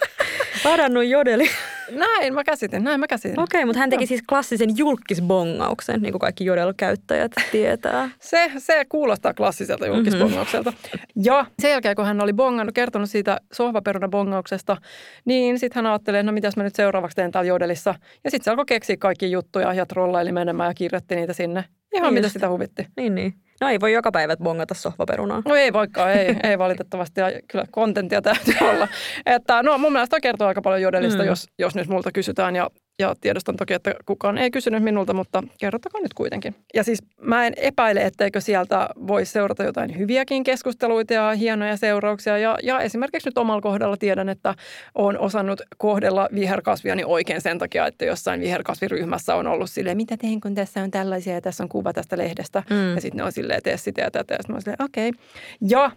Ladannut 0.65 1.05
jodeli. 1.05 1.49
Näin 1.91 2.33
mä 2.33 2.43
käsitin, 2.43 2.83
näin 2.83 2.99
mä 2.99 3.07
käsitin. 3.07 3.39
Okei, 3.39 3.59
okay, 3.59 3.65
mutta 3.65 3.79
hän 3.79 3.89
teki 3.89 4.05
siis 4.05 4.21
klassisen 4.29 4.77
julkisbongauksen, 4.77 6.01
niin 6.01 6.11
kuin 6.11 6.19
kaikki 6.19 6.45
jodel-käyttäjät 6.45 7.31
tietää. 7.51 8.09
Se, 8.19 8.51
se 8.57 8.85
kuulostaa 8.89 9.33
klassiselta 9.33 9.87
julkisbongaukselta. 9.87 10.71
Mm-hmm. 10.71 10.99
Ja 11.23 11.45
sen 11.59 11.71
jälkeen, 11.71 11.95
kun 11.95 12.05
hän 12.05 12.21
oli 12.21 12.33
bongannut, 12.33 12.75
kertonut 12.75 13.09
siitä 13.09 13.37
sohvaperuna-bongauksesta, 13.53 14.77
niin 15.25 15.59
sitten 15.59 15.83
hän 15.83 15.91
ajatteli, 15.91 16.17
että 16.17 16.31
no 16.31 16.31
mitäs 16.31 16.57
mä 16.57 16.63
nyt 16.63 16.75
seuraavaksi 16.75 17.15
teen 17.15 17.31
täällä 17.31 17.47
jodelissa. 17.47 17.95
Ja 18.23 18.31
sitten 18.31 18.43
se 18.43 18.51
alkoi 18.51 18.65
keksiä 18.65 18.97
kaikki 18.97 19.31
juttuja 19.31 19.73
ja 19.73 19.85
trollaili 19.85 20.31
menemään 20.31 20.69
ja 20.69 20.73
kirjoitti 20.73 21.15
niitä 21.15 21.33
sinne. 21.33 21.65
Ihan 21.93 22.13
niin 22.13 22.13
mitä 22.13 22.29
sitä 22.29 22.49
huvitti. 22.49 22.87
Niin, 22.97 23.15
niin. 23.15 23.33
No 23.61 23.69
ei 23.69 23.79
voi 23.79 23.93
joka 23.93 24.11
päivä 24.11 24.37
bongata 24.37 24.73
sohvaperunaa. 24.73 25.41
No 25.45 25.55
ei 25.55 25.73
vaikka, 25.73 26.11
ei, 26.11 26.35
ei 26.43 26.57
valitettavasti. 26.57 27.21
Ja 27.21 27.31
kyllä 27.51 27.65
kontenttia 27.71 28.21
täytyy 28.21 28.55
olla. 28.61 28.87
Että 29.25 29.63
no 29.63 29.77
mun 29.77 29.91
mielestä 29.91 30.19
kertoo 30.19 30.47
aika 30.47 30.61
paljon 30.61 30.81
jodelista, 30.81 31.23
mm. 31.23 31.27
jos, 31.27 31.47
jos 31.59 31.75
nyt 31.75 31.87
multa 31.87 32.11
kysytään. 32.11 32.55
Ja 32.55 32.69
ja 32.99 33.15
tiedostan 33.21 33.55
toki, 33.55 33.73
että 33.73 33.95
kukaan 34.05 34.37
ei 34.37 34.51
kysynyt 34.51 34.83
minulta, 34.83 35.13
mutta 35.13 35.43
kerrottakoon 35.59 36.03
nyt 36.03 36.13
kuitenkin. 36.13 36.55
Ja 36.73 36.83
siis 36.83 36.99
mä 37.21 37.47
en 37.47 37.53
epäile, 37.57 38.05
etteikö 38.05 38.41
sieltä 38.41 38.89
voi 39.07 39.25
seurata 39.25 39.63
jotain 39.63 39.97
hyviäkin 39.97 40.43
keskusteluita 40.43 41.13
ja 41.13 41.31
hienoja 41.31 41.77
seurauksia. 41.77 42.37
Ja, 42.37 42.57
ja 42.63 42.79
esimerkiksi 42.79 43.29
nyt 43.29 43.37
omalla 43.37 43.61
kohdalla 43.61 43.97
tiedän, 43.97 44.29
että 44.29 44.55
olen 44.95 45.19
osannut 45.19 45.61
kohdella 45.77 46.29
viherkasviani 46.35 47.03
oikein 47.05 47.41
sen 47.41 47.57
takia, 47.59 47.87
että 47.87 48.05
jossain 48.05 48.41
viherkasviryhmässä 48.41 49.35
on 49.35 49.47
ollut 49.47 49.69
silleen, 49.69 49.97
mitä 49.97 50.17
teen, 50.17 50.41
kun 50.41 50.55
tässä 50.55 50.81
on 50.81 50.91
tällaisia 50.91 51.33
ja 51.33 51.41
tässä 51.41 51.63
on 51.63 51.69
kuva 51.69 51.93
tästä 51.93 52.17
lehdestä. 52.17 52.63
Mm. 52.69 52.95
Ja 52.95 53.01
sitten 53.01 53.17
ne 53.17 53.23
on 53.23 53.31
silleen, 53.31 53.63
tee 53.63 53.77
sitä 53.77 54.01
ja 54.01 54.11
tätä. 54.11 54.33
Ja 54.33 54.37
sitten 54.37 54.55
mä 54.55 54.59
silleen, 54.59 54.83
okei. 54.83 55.09
Okay. 55.09 55.21
Ja 55.69 55.91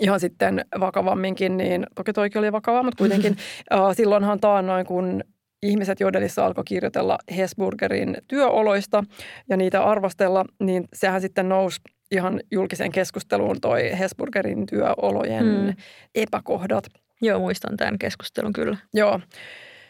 ihan 0.00 0.20
sitten 0.20 0.64
vakavamminkin, 0.80 1.56
niin 1.56 1.86
toki 1.94 2.12
toikin 2.12 2.38
oli 2.38 2.52
vakava, 2.52 2.82
mutta 2.82 2.98
kuitenkin 2.98 3.32
uh, 3.74 3.96
silloinhan 3.96 4.40
taannoin, 4.40 4.86
kun 4.86 5.24
ihmiset 5.62 6.00
Jodelissa 6.00 6.46
alkoi 6.46 6.64
kirjoitella 6.64 7.18
Hesburgerin 7.36 8.16
työoloista 8.28 9.04
ja 9.48 9.56
niitä 9.56 9.84
arvostella, 9.84 10.44
niin 10.60 10.88
sehän 10.92 11.20
sitten 11.20 11.48
nousi 11.48 11.80
ihan 12.10 12.40
julkiseen 12.50 12.92
keskusteluun 12.92 13.60
toi 13.60 13.98
Hesburgerin 13.98 14.66
työolojen 14.66 15.44
mm. 15.44 15.74
epäkohdat. 16.14 16.84
Joo, 17.22 17.38
muistan 17.38 17.76
tämän 17.76 17.98
keskustelun 17.98 18.52
kyllä. 18.52 18.76
Joo. 18.94 19.20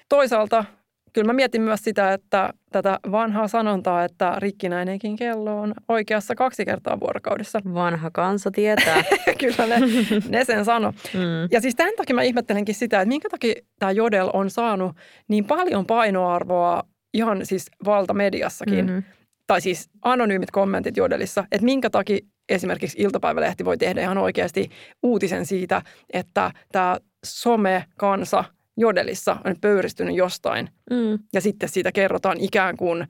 Toisaalta 0.08 0.64
kyllä 1.12 1.26
mä 1.26 1.32
mietin 1.32 1.62
myös 1.62 1.80
sitä, 1.84 2.12
että 2.12 2.52
tätä 2.72 2.98
vanhaa 3.10 3.48
sanontaa, 3.48 4.04
että 4.04 4.34
rikkinäinenkin 4.38 5.16
kello 5.16 5.60
on 5.60 5.74
oikeassa 5.88 6.34
kaksi 6.34 6.64
kertaa 6.64 7.00
vuorokaudessa. 7.00 7.60
Vanha 7.74 8.10
kansa 8.10 8.50
tietää. 8.50 9.04
kyllä 9.40 9.66
ne, 9.66 9.86
ne 10.28 10.44
sen 10.44 10.64
sano. 10.64 10.92
Mm. 11.14 11.48
Ja 11.50 11.60
siis 11.60 11.74
tämän 11.74 11.94
takia 11.96 12.14
mä 12.14 12.22
ihmettelenkin 12.22 12.74
sitä, 12.74 13.00
että 13.00 13.08
minkä 13.08 13.28
takia 13.28 13.54
tämä 13.78 13.92
Jodel 13.92 14.30
on 14.32 14.50
saanut 14.50 14.96
niin 15.28 15.44
paljon 15.44 15.86
painoarvoa 15.86 16.82
ihan 17.14 17.46
siis 17.46 17.70
valtamediassakin. 17.84 18.86
Mm-hmm. 18.86 19.02
Tai 19.46 19.60
siis 19.60 19.90
anonyymit 20.02 20.50
kommentit 20.50 20.96
Jodelissa, 20.96 21.44
että 21.52 21.64
minkä 21.64 21.90
takia 21.90 22.18
esimerkiksi 22.48 23.02
iltapäivälehti 23.02 23.64
voi 23.64 23.78
tehdä 23.78 24.00
ihan 24.00 24.18
oikeasti 24.18 24.70
uutisen 25.02 25.46
siitä, 25.46 25.82
että 26.12 26.50
tämä 26.72 26.96
some-kansa 27.26 28.44
Jodelissa 28.80 29.36
on 29.44 29.54
pöyristynyt 29.60 30.16
jostain. 30.16 30.68
Mm. 30.90 31.18
Ja 31.32 31.40
sitten 31.40 31.68
siitä 31.68 31.92
kerrotaan 31.92 32.36
ikään 32.40 32.76
kuin 32.76 33.06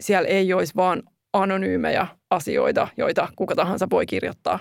siellä 0.00 0.28
ei 0.28 0.52
olisi 0.52 0.72
vaan 0.76 1.02
anonyymejä 1.32 2.06
asioita, 2.30 2.88
joita 2.96 3.28
kuka 3.36 3.54
tahansa 3.54 3.86
voi 3.90 4.06
kirjoittaa. 4.06 4.58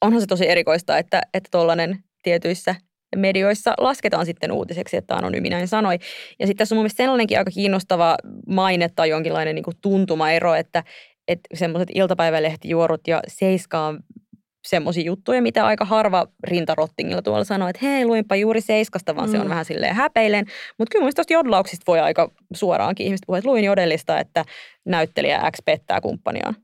Onhan 0.00 0.20
se 0.20 0.26
tosi 0.26 0.48
erikoista, 0.48 0.98
että 0.98 1.22
että 1.34 1.48
tollainen 1.50 1.98
tietyissä 2.22 2.74
medioissa 3.16 3.74
lasketaan 3.78 4.26
sitten 4.26 4.52
uutiseksi, 4.52 4.96
että 4.96 5.16
anonyymi 5.16 5.48
näin 5.48 5.68
sanoi. 5.68 5.98
Ja 6.38 6.46
sitten 6.46 6.56
tässä 6.56 6.74
on 6.74 6.76
mun 6.76 6.82
mielestä 6.82 7.02
sellainenkin 7.02 7.38
aika 7.38 7.50
kiinnostava 7.50 8.16
maine 8.48 8.88
tai 8.96 9.08
jonkinlainen 9.08 9.54
niin 9.54 9.64
tuntumaero, 9.80 10.54
että, 10.54 10.84
että 11.28 11.48
semmoiset 11.54 11.88
iltapäivälehtijuorut 11.94 13.08
ja 13.08 13.20
Seiskaan 13.28 14.00
semmoisia 14.66 15.04
juttuja, 15.04 15.42
mitä 15.42 15.66
aika 15.66 15.84
harva 15.84 16.26
rintarottingilla 16.44 17.22
tuolla 17.22 17.44
sanoo, 17.44 17.68
että 17.68 17.86
hei, 17.86 18.06
luinpa 18.06 18.36
juuri 18.36 18.60
Seiskasta, 18.60 19.16
vaan 19.16 19.28
mm. 19.28 19.32
se 19.32 19.38
on 19.38 19.46
Mm. 19.46 19.50
vähän 19.50 19.64
silleen 19.64 19.94
häpeilen. 19.94 20.46
Mutta 20.78 20.92
kyllä 20.92 21.04
mun 21.04 21.12
jodlauksista 21.30 21.84
voi 21.86 22.00
aika 22.00 22.30
suoraankin 22.54 23.06
ihmiset 23.06 23.22
puhua, 23.26 23.38
että 23.38 23.50
luin 23.50 23.64
jodellista, 23.64 24.20
että 24.20 24.44
näyttelijä 24.84 25.50
X 25.56 25.58
pettää 25.64 26.00
kumppaniaan. 26.00 26.56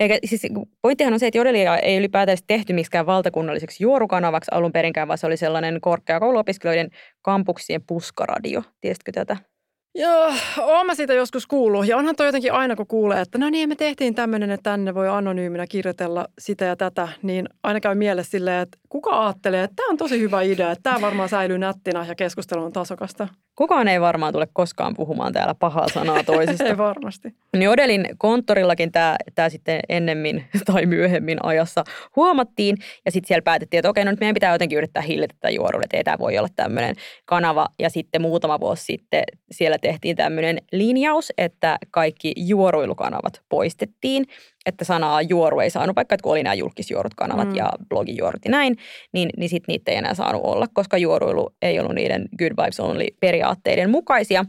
Eikä, 0.00 0.18
siis 0.24 0.46
pointtihan 0.82 1.12
on 1.12 1.20
se, 1.20 1.26
että 1.26 1.38
jodelia 1.38 1.78
ei 1.78 1.96
ylipäätään 1.96 2.38
tehty 2.46 2.72
miksikään 2.72 3.06
valtakunnalliseksi 3.06 3.84
juorukanavaksi 3.84 4.50
alun 4.54 4.72
perinkään, 4.72 5.08
vaan 5.08 5.18
se 5.18 5.26
oli 5.26 5.36
sellainen 5.36 5.80
korkeakouluopiskelijoiden 5.80 6.90
kampuksien 7.22 7.82
puskaradio. 7.86 8.62
Tiesitkö 8.80 9.12
tätä? 9.12 9.51
Joo, 9.94 10.32
oon 10.58 10.86
mä 10.86 10.94
siitä 10.94 11.14
joskus 11.14 11.46
kuullut. 11.46 11.86
Ja 11.86 11.96
onhan 11.96 12.16
toi 12.16 12.26
jotenkin 12.26 12.52
aina, 12.52 12.76
kun 12.76 12.86
kuulee, 12.86 13.20
että 13.20 13.38
no 13.38 13.50
niin, 13.50 13.68
me 13.68 13.74
tehtiin 13.76 14.14
tämmöinen, 14.14 14.50
että 14.50 14.70
tänne 14.70 14.94
voi 14.94 15.08
anonyyminä 15.08 15.66
kirjoitella 15.66 16.26
sitä 16.38 16.64
ja 16.64 16.76
tätä, 16.76 17.08
niin 17.22 17.48
aina 17.62 17.80
käy 17.80 17.94
mielessä 17.94 18.30
silleen, 18.30 18.62
että 18.62 18.78
kuka 18.88 19.24
ajattelee, 19.24 19.64
että 19.64 19.76
tämä 19.76 19.90
on 19.90 19.96
tosi 19.96 20.20
hyvä 20.20 20.42
idea, 20.42 20.70
että 20.70 20.82
tämä 20.82 21.00
varmaan 21.00 21.28
säilyy 21.28 21.58
nättinä 21.58 22.06
ja 22.08 22.14
keskustelu 22.14 22.64
on 22.64 22.72
tasokasta. 22.72 23.28
Kukaan 23.56 23.88
ei 23.88 24.00
varmaan 24.00 24.32
tule 24.32 24.48
koskaan 24.52 24.94
puhumaan 24.94 25.32
täällä 25.32 25.54
pahaa 25.54 25.88
sanaa 25.88 26.24
toisista. 26.32 26.64
Ei 26.64 26.78
varmasti. 26.78 27.34
Niin 27.56 27.70
Odelin 27.70 28.06
konttorillakin 28.18 28.92
tämä, 28.92 29.16
tämä 29.34 29.48
sitten 29.48 29.80
ennemmin 29.88 30.44
tai 30.72 30.86
myöhemmin 30.86 31.38
ajassa 31.42 31.84
huomattiin. 32.16 32.76
Ja 33.04 33.10
sitten 33.10 33.28
siellä 33.28 33.42
päätettiin, 33.42 33.78
että 33.78 33.90
okei, 33.90 34.04
no 34.04 34.10
nyt 34.10 34.20
meidän 34.20 34.34
pitää 34.34 34.52
jotenkin 34.52 34.78
yrittää 34.78 35.02
hillitä 35.02 35.34
tätä 35.40 35.54
että 35.84 35.96
ei 35.96 36.04
tämä 36.04 36.18
voi 36.18 36.38
olla 36.38 36.48
tämmöinen 36.56 36.96
kanava. 37.24 37.68
Ja 37.78 37.90
sitten 37.90 38.22
muutama 38.22 38.60
vuosi 38.60 38.84
sitten 38.84 39.22
siellä 39.50 39.78
tehtiin 39.78 40.16
tämmöinen 40.16 40.58
linjaus, 40.72 41.32
että 41.38 41.78
kaikki 41.90 42.32
juoruilukanavat 42.36 43.42
poistettiin. 43.48 44.26
Että 44.66 44.84
sanaa 44.84 45.22
juoru 45.22 45.60
ei 45.60 45.70
saanut, 45.70 45.96
vaikka 45.96 46.14
että 46.14 46.22
kun 46.22 46.32
oli 46.32 46.42
nämä 46.42 46.54
julkisjuorut 46.54 47.14
kanavat 47.14 47.48
Mm. 47.48 47.54
ja 47.54 47.72
blogijuorut 47.88 48.44
ja 48.44 48.50
näin, 48.50 48.76
niin, 49.12 49.30
niin 49.36 49.48
sitten 49.48 49.72
niitä 49.72 49.90
ei 49.90 49.96
enää 49.96 50.14
saanut 50.14 50.42
olla, 50.44 50.66
koska 50.74 50.98
juoruilu 50.98 51.50
ei 51.62 51.80
ollut 51.80 51.94
niiden 51.94 52.28
good 52.38 52.50
vibes 52.50 52.80
only 52.80 53.06
periaatteiden 53.20 53.90
mukaisia. 53.90 54.44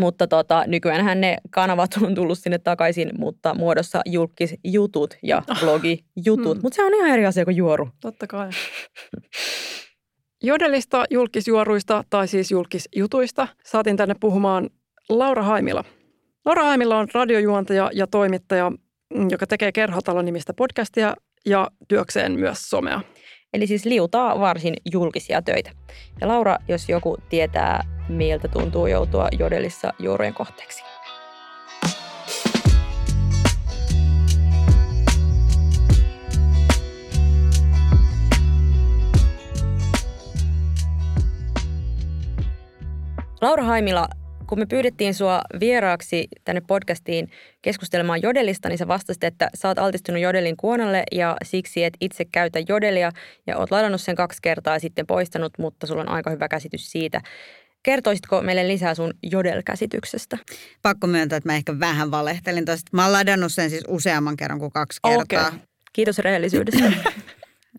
Mutta 0.00 0.26
tota, 0.26 0.64
nykyäänhän 0.66 1.20
ne 1.20 1.36
kanavat 1.50 1.90
on 2.02 2.14
tullut 2.14 2.38
sinne 2.38 2.58
takaisin, 2.58 3.10
mutta 3.18 3.54
muodossa 3.54 4.00
julkisjutut 4.06 5.14
ja 5.22 5.42
blogijutut. 5.60 6.56
Mm. 6.56 6.62
Mutta 6.62 6.76
se 6.76 6.84
on 6.84 6.94
ihan 6.94 7.10
eri 7.10 7.26
asia 7.26 7.44
kuin 7.44 7.56
juoru. 7.56 7.88
Totta 8.00 8.26
kai. 8.26 8.50
Jodelista, 10.42 11.04
julkisjuoruista 11.10 12.04
tai 12.10 12.28
siis 12.28 12.50
julkisjutuista 12.50 13.48
saatiin 13.64 13.96
tänne 13.96 14.14
puhumaan 14.20 14.70
Laura 15.08 15.42
Haimila. 15.42 15.84
Laura 16.44 16.64
Haimila 16.64 16.98
on 16.98 17.08
radiojuontaja 17.14 17.90
ja 17.94 18.06
toimittaja, 18.06 18.72
joka 19.30 19.46
tekee 19.46 19.72
Kerhotalon 19.72 20.24
nimistä 20.24 20.54
podcastia 20.54 21.14
ja 21.46 21.70
työkseen 21.88 22.32
myös 22.32 22.70
somea. 22.70 23.00
Eli 23.54 23.66
siis 23.66 23.84
liutaa 23.84 24.40
varsin 24.40 24.74
julkisia 24.92 25.42
töitä. 25.42 25.70
Ja 26.20 26.28
Laura, 26.28 26.56
jos 26.68 26.88
joku 26.88 27.16
tietää, 27.28 27.84
miltä 28.08 28.48
tuntuu 28.48 28.86
joutua 28.86 29.28
jodelissa 29.38 29.92
juurujen 29.98 30.34
kohteeksi. 30.34 30.82
Laura 43.40 43.64
Haimila, 43.64 44.08
kun 44.46 44.58
me 44.58 44.66
pyydettiin 44.66 45.14
sua 45.14 45.40
vieraaksi 45.60 46.28
tänne 46.44 46.62
podcastiin 46.66 47.30
keskustelemaan 47.62 48.22
jodelista, 48.22 48.68
niin 48.68 48.78
sä 48.78 48.88
vastasit, 48.88 49.24
että 49.24 49.50
sä 49.54 49.68
oot 49.68 49.78
altistunut 49.78 50.22
jodelin 50.22 50.56
kuonalle 50.56 51.02
ja 51.12 51.36
siksi 51.44 51.84
et 51.84 51.94
itse 52.00 52.24
käytä 52.24 52.58
jodelia 52.68 53.12
ja 53.46 53.58
oot 53.58 53.70
ladannut 53.70 54.00
sen 54.00 54.16
kaksi 54.16 54.38
kertaa 54.42 54.74
ja 54.74 54.80
sitten 54.80 55.06
poistanut, 55.06 55.52
mutta 55.58 55.86
sulla 55.86 56.02
on 56.02 56.08
aika 56.08 56.30
hyvä 56.30 56.48
käsitys 56.48 56.92
siitä. 56.92 57.20
Kertoisitko 57.82 58.42
meille 58.42 58.68
lisää 58.68 58.94
sun 58.94 59.14
jodel-käsityksestä? 59.22 60.38
Pakko 60.82 61.06
myöntää, 61.06 61.36
että 61.36 61.48
mä 61.48 61.56
ehkä 61.56 61.80
vähän 61.80 62.10
valehtelin 62.10 62.64
tuosta. 62.64 62.90
Mä 62.92 63.02
oon 63.02 63.12
ladannut 63.12 63.52
sen 63.52 63.70
siis 63.70 63.84
useamman 63.88 64.36
kerran 64.36 64.58
kuin 64.58 64.72
kaksi 64.72 65.00
kertaa. 65.08 65.48
Okei. 65.48 65.60
Kiitos 65.92 66.18
rehellisyydestä. 66.18 66.92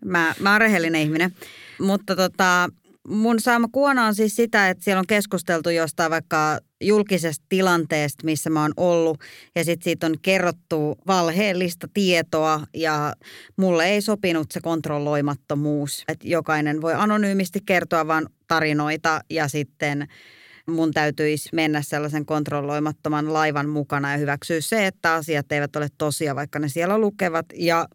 Mä, 0.04 0.34
mä 0.40 0.52
oon 0.52 0.60
rehellinen 0.60 1.00
ihminen. 1.00 1.32
Mutta 1.80 2.16
tota, 2.16 2.68
mun 3.08 3.40
saama 3.40 3.68
kuona 3.72 4.06
on 4.06 4.14
siis 4.14 4.36
sitä, 4.36 4.68
että 4.68 4.84
siellä 4.84 5.00
on 5.00 5.06
keskusteltu 5.06 5.70
jostain 5.70 6.10
vaikka 6.10 6.58
julkisesta 6.80 7.46
tilanteesta, 7.48 8.24
missä 8.24 8.50
mä 8.50 8.62
oon 8.62 8.72
ollut. 8.76 9.20
Ja 9.54 9.64
sitten 9.64 9.84
siitä 9.84 10.06
on 10.06 10.14
kerrottu 10.22 10.98
valheellista 11.06 11.88
tietoa 11.94 12.60
ja 12.74 13.14
mulle 13.56 13.86
ei 13.86 14.00
sopinut 14.00 14.50
se 14.50 14.60
kontrolloimattomuus. 14.60 16.04
Että 16.08 16.28
jokainen 16.28 16.82
voi 16.82 16.94
anonyymisti 16.94 17.60
kertoa 17.66 18.06
vaan 18.06 18.26
tarinoita 18.48 19.20
ja 19.30 19.48
sitten 19.48 20.08
mun 20.66 20.92
täytyisi 20.92 21.48
mennä 21.52 21.82
sellaisen 21.82 22.26
kontrolloimattoman 22.26 23.32
laivan 23.32 23.68
mukana 23.68 24.12
ja 24.12 24.18
hyväksyä 24.18 24.60
se, 24.60 24.86
että 24.86 25.14
asiat 25.14 25.52
eivät 25.52 25.76
ole 25.76 25.88
tosia, 25.98 26.34
vaikka 26.34 26.58
ne 26.58 26.68
siellä 26.68 26.98
lukevat 26.98 27.46
ja 27.54 27.88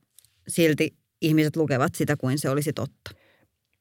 silti 0.48 0.94
ihmiset 1.22 1.56
lukevat 1.56 1.96
sitä 1.96 2.18
kuin 2.18 2.40
se 2.40 2.50
olisi 2.50 2.74
totta. 2.74 3.23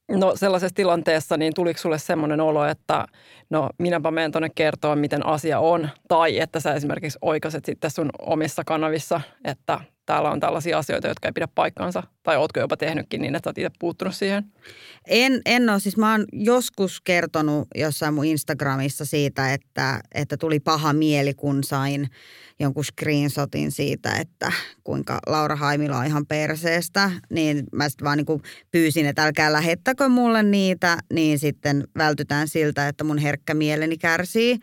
No 0.09 0.37
sellaisessa 0.37 0.75
tilanteessa, 0.75 1.37
niin 1.37 1.55
tuliko 1.55 1.81
sulle 1.81 1.99
semmoinen 1.99 2.41
olo, 2.41 2.65
että 2.65 3.07
no 3.51 3.71
minäpä 3.79 4.11
menen 4.11 4.33
tuonne 4.33 4.49
kertoa, 4.55 4.97
miten 4.97 5.27
asia 5.27 5.61
on, 5.61 5.89
tai 6.09 6.41
että 6.41 6.61
sä 6.61 6.75
esimerkiksi 6.75 7.19
oikaiset 7.23 7.65
sitten 7.65 7.91
sun 7.91 8.11
omissa 8.19 8.63
kanavissa, 8.67 9.21
että 9.45 9.81
täällä 10.07 10.31
on 10.31 10.41
tällaisia 10.41 10.79
asioita, 10.79 11.09
jotka 11.09 11.29
ei 11.29 11.33
pidä 11.33 11.49
paikkaansa, 11.55 12.03
tai 12.23 12.37
ootko 12.37 12.61
jopa 12.61 12.77
tehnytkin 12.77 13.21
niin, 13.21 13.35
että 13.35 13.49
oot 13.49 13.59
itse 13.59 13.71
puuttunut 13.79 14.15
siihen? 14.15 14.45
En, 15.07 15.43
en 15.47 15.71
ole, 15.71 15.81
siis 15.81 15.97
mä 15.97 16.13
oon 16.13 16.25
joskus 16.33 17.01
kertonut 17.01 17.69
jossain 17.75 18.15
mun 18.15 18.25
Instagramissa 18.25 19.05
siitä, 19.05 19.53
että, 19.53 20.01
että 20.15 20.37
tuli 20.37 20.61
paha 20.61 20.93
mieli, 20.93 21.35
kun 21.35 21.65
sain 21.65 22.09
jonkun 22.61 22.85
screenshotin 22.85 23.71
siitä, 23.71 24.17
että 24.17 24.53
kuinka 24.85 25.19
Laura 25.27 25.57
Haimila 25.57 25.99
on 25.99 26.07
ihan 26.07 26.27
perseestä. 26.27 27.11
Niin 27.31 27.65
mä 27.73 27.89
sitten 27.89 28.05
vaan 28.05 28.19
niin 28.19 28.43
pyysin, 28.71 29.07
että 29.07 29.25
älkää 29.25 29.53
lähettäkö 29.53 30.09
mulle 30.09 30.43
niitä, 30.43 30.99
niin 31.13 31.39
sitten 31.39 31.85
vältytään 31.99 32.49
siltä, 32.49 32.89
että 32.89 33.05
mun 33.05 33.19
herkkä 33.19 33.55
mieleni 33.55 33.99
kärsii. 33.99 34.59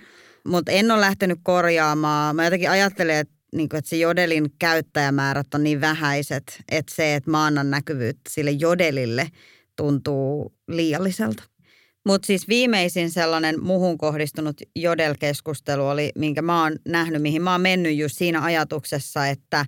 Mutta 0.47 0.71
en 0.71 0.91
ole 0.91 1.01
lähtenyt 1.01 1.39
korjaamaan. 1.43 2.35
Mä 2.35 2.43
jotenkin 2.43 2.69
ajattelen, 2.69 3.15
että 3.15 3.38
niin 3.55 3.69
kuin, 3.69 3.77
että 3.77 3.89
se 3.89 3.95
jodelin 3.95 4.51
käyttäjämäärät 4.59 5.53
on 5.53 5.63
niin 5.63 5.81
vähäiset, 5.81 6.61
että 6.71 6.95
se, 6.95 7.15
että 7.15 7.31
mä 7.31 7.45
annan 7.45 7.71
näkyvyyttä 7.71 8.29
sille 8.29 8.51
jodelille 8.51 9.27
tuntuu 9.75 10.53
liialliselta. 10.67 11.43
Mutta 12.05 12.25
siis 12.25 12.47
viimeisin 12.47 13.11
sellainen 13.11 13.63
muhun 13.63 13.97
kohdistunut 13.97 14.61
jodel-keskustelu 14.75 15.87
oli, 15.87 16.11
minkä 16.15 16.41
mä 16.41 16.63
oon 16.63 16.75
nähnyt, 16.87 17.21
mihin 17.21 17.41
mä 17.41 17.51
oon 17.51 17.61
mennyt 17.61 17.95
just 17.95 18.17
siinä 18.17 18.43
ajatuksessa, 18.43 19.27
että, 19.27 19.65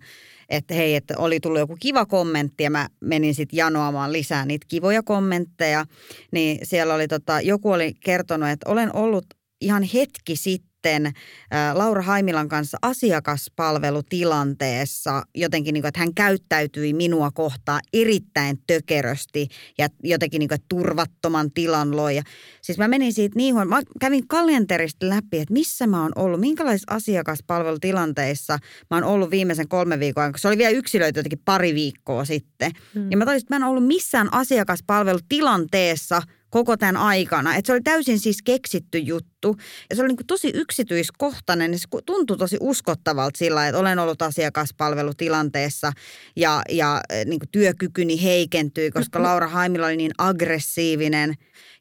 että 0.50 0.74
hei, 0.74 0.96
että 0.96 1.14
oli 1.18 1.40
tullut 1.40 1.60
joku 1.60 1.78
kiva 1.80 2.06
kommentti 2.06 2.64
ja 2.64 2.70
mä 2.70 2.90
menin 3.02 3.36
sitten 3.36 3.58
janoamaan 3.58 4.14
lisää 4.14 4.46
niitä 4.46 4.66
kivoja 4.70 5.04
kommentteja. 5.04 5.86
Niin 6.32 6.60
siellä 6.64 6.94
oli 6.94 7.08
tota, 7.08 7.42
joku 7.42 7.72
oli 7.72 7.94
kertonut, 7.94 8.50
että 8.50 8.70
olen 8.70 8.96
ollut 8.96 9.26
ihan 9.62 9.84
hetki 9.84 10.36
sitten 10.36 10.71
ää, 11.52 11.78
Laura 11.78 12.02
Haimilan 12.02 12.50
kanssa 12.50 12.78
asiakaspalvelutilanteessa 12.82 15.24
jotenkin, 15.36 15.74
niin 15.74 15.82
kuin, 15.82 15.90
että 15.90 16.00
hän 16.00 16.14
käyttäytyi 16.14 16.94
minua 16.94 17.32
kohtaan 17.32 17.82
erittäin 17.94 18.58
tökerösti 18.68 19.48
ja 19.78 19.88
jotenkin 20.04 20.40
niin 20.40 20.50
kuin, 20.50 20.62
turvattoman 20.70 21.52
tilan 21.52 21.96
loi. 21.96 22.16
Ja, 22.16 22.24
siis 22.62 22.78
mä 22.78 22.88
menin 22.88 23.14
siitä 23.14 23.36
niin 23.36 23.54
huono, 23.54 23.70
mä 23.70 23.82
kävin 24.00 24.28
kalenterista 24.28 25.10
läpi, 25.10 25.40
että 25.40 25.54
missä 25.54 25.88
mä 25.88 26.02
oon 26.02 26.12
ollut, 26.16 26.40
minkälaisissa 26.40 26.96
asiakaspalvelutilanteissa 26.96 28.60
mä 28.90 28.98
oon 28.98 29.04
ollut 29.04 29.32
viimeisen 29.32 29.68
kolme 29.68 30.00
viikon 30.00 30.22
ajan, 30.22 30.32
koska 30.32 30.42
se 30.42 30.48
oli 30.48 30.58
vielä 30.58 30.78
yksilöity 30.78 31.20
jotenkin 31.20 31.42
pari 31.46 31.76
viikkoa 31.76 32.26
sitten. 32.26 32.72
Mm. 32.96 33.12
Ja 33.12 33.18
mä 33.18 33.26
toisin, 33.26 33.46
että 33.46 33.54
mä 33.54 33.66
en 33.66 33.70
ollut 33.70 33.88
missään 33.88 34.34
asiakaspalvelutilanteessa 34.34 36.22
koko 36.52 36.78
tämän 36.78 36.98
aikana. 36.98 37.56
Et 37.56 37.66
se 37.66 37.74
oli 37.74 37.82
täysin 37.82 38.20
siis 38.20 38.42
keksitty 38.42 38.98
juttu. 38.98 39.56
Ja 39.90 39.96
se 39.96 40.02
oli 40.02 40.08
niin 40.08 40.28
tosi 40.28 40.52
yksityiskohtainen 40.54 41.72
ja 41.72 41.80
se 41.80 41.88
tuntui 42.06 42.38
tosi 42.38 42.58
uskottavalta 42.60 43.38
sillä, 43.38 43.68
että 43.68 43.80
olen 43.80 44.00
ollut 44.00 44.22
asiakaspalvelutilanteessa 44.22 45.92
ja, 46.36 46.62
ja 46.70 47.02
niin 47.26 47.40
työkykyni 47.52 48.24
heikentyi, 48.24 48.92
koska 48.92 49.24
Laura 49.24 49.48
Haimilla 49.48 49.86
oli 49.86 49.98
niin 49.98 50.12
aggressiivinen. 50.18 51.34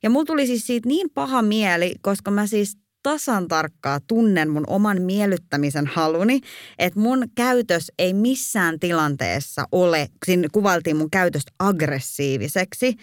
Ja 0.02 0.10
mulla 0.10 0.26
tuli 0.26 0.46
siis 0.46 0.66
siitä 0.66 0.88
niin 0.88 1.10
paha 1.14 1.42
mieli, 1.42 1.94
koska 2.00 2.30
mä 2.30 2.46
siis 2.46 2.76
tasan 3.02 3.48
tarkkaa 3.48 4.00
tunnen 4.06 4.50
mun 4.50 4.64
oman 4.66 5.02
miellyttämisen 5.02 5.86
haluni, 5.86 6.40
että 6.78 7.00
mun 7.00 7.28
käytös 7.34 7.92
ei 7.98 8.14
missään 8.14 8.80
tilanteessa 8.80 9.64
ole, 9.72 10.08
siinä 10.26 10.48
kuvaltiin 10.52 10.96
mun 10.96 11.10
käytöstä 11.10 11.52
aggressiiviseksi. 11.58 12.96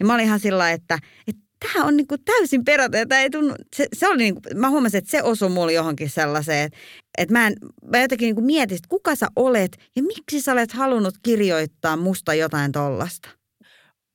Ja 0.00 0.06
mä 0.06 0.14
olin 0.14 0.24
ihan 0.24 0.40
sillä 0.40 0.70
että, 0.70 0.98
että 1.28 1.42
tämä 1.72 1.84
on 1.84 1.96
niinku 1.96 2.18
täysin 2.18 2.64
perätä. 2.64 3.06
Tämä 3.06 3.20
ei 3.20 3.30
tunnu, 3.30 3.54
se, 3.76 3.86
se 3.92 4.08
oli 4.08 4.22
niinku, 4.22 4.40
mä 4.54 4.70
huomasin, 4.70 4.98
että 4.98 5.10
se 5.10 5.22
osui 5.22 5.48
mulle 5.48 5.72
johonkin 5.72 6.10
sellaiseen, 6.10 6.66
että, 6.66 6.78
että 7.18 7.32
mä, 7.32 7.46
en, 7.46 7.54
mä 7.92 8.00
jotenkin 8.00 8.26
niinku 8.26 8.42
mietin, 8.42 8.76
että 8.76 8.88
kuka 8.88 9.16
sä 9.16 9.26
olet 9.36 9.76
ja 9.96 10.02
miksi 10.02 10.40
sä 10.40 10.52
olet 10.52 10.72
halunnut 10.72 11.14
kirjoittaa 11.22 11.96
musta 11.96 12.34
jotain 12.34 12.72
tollasta. 12.72 13.28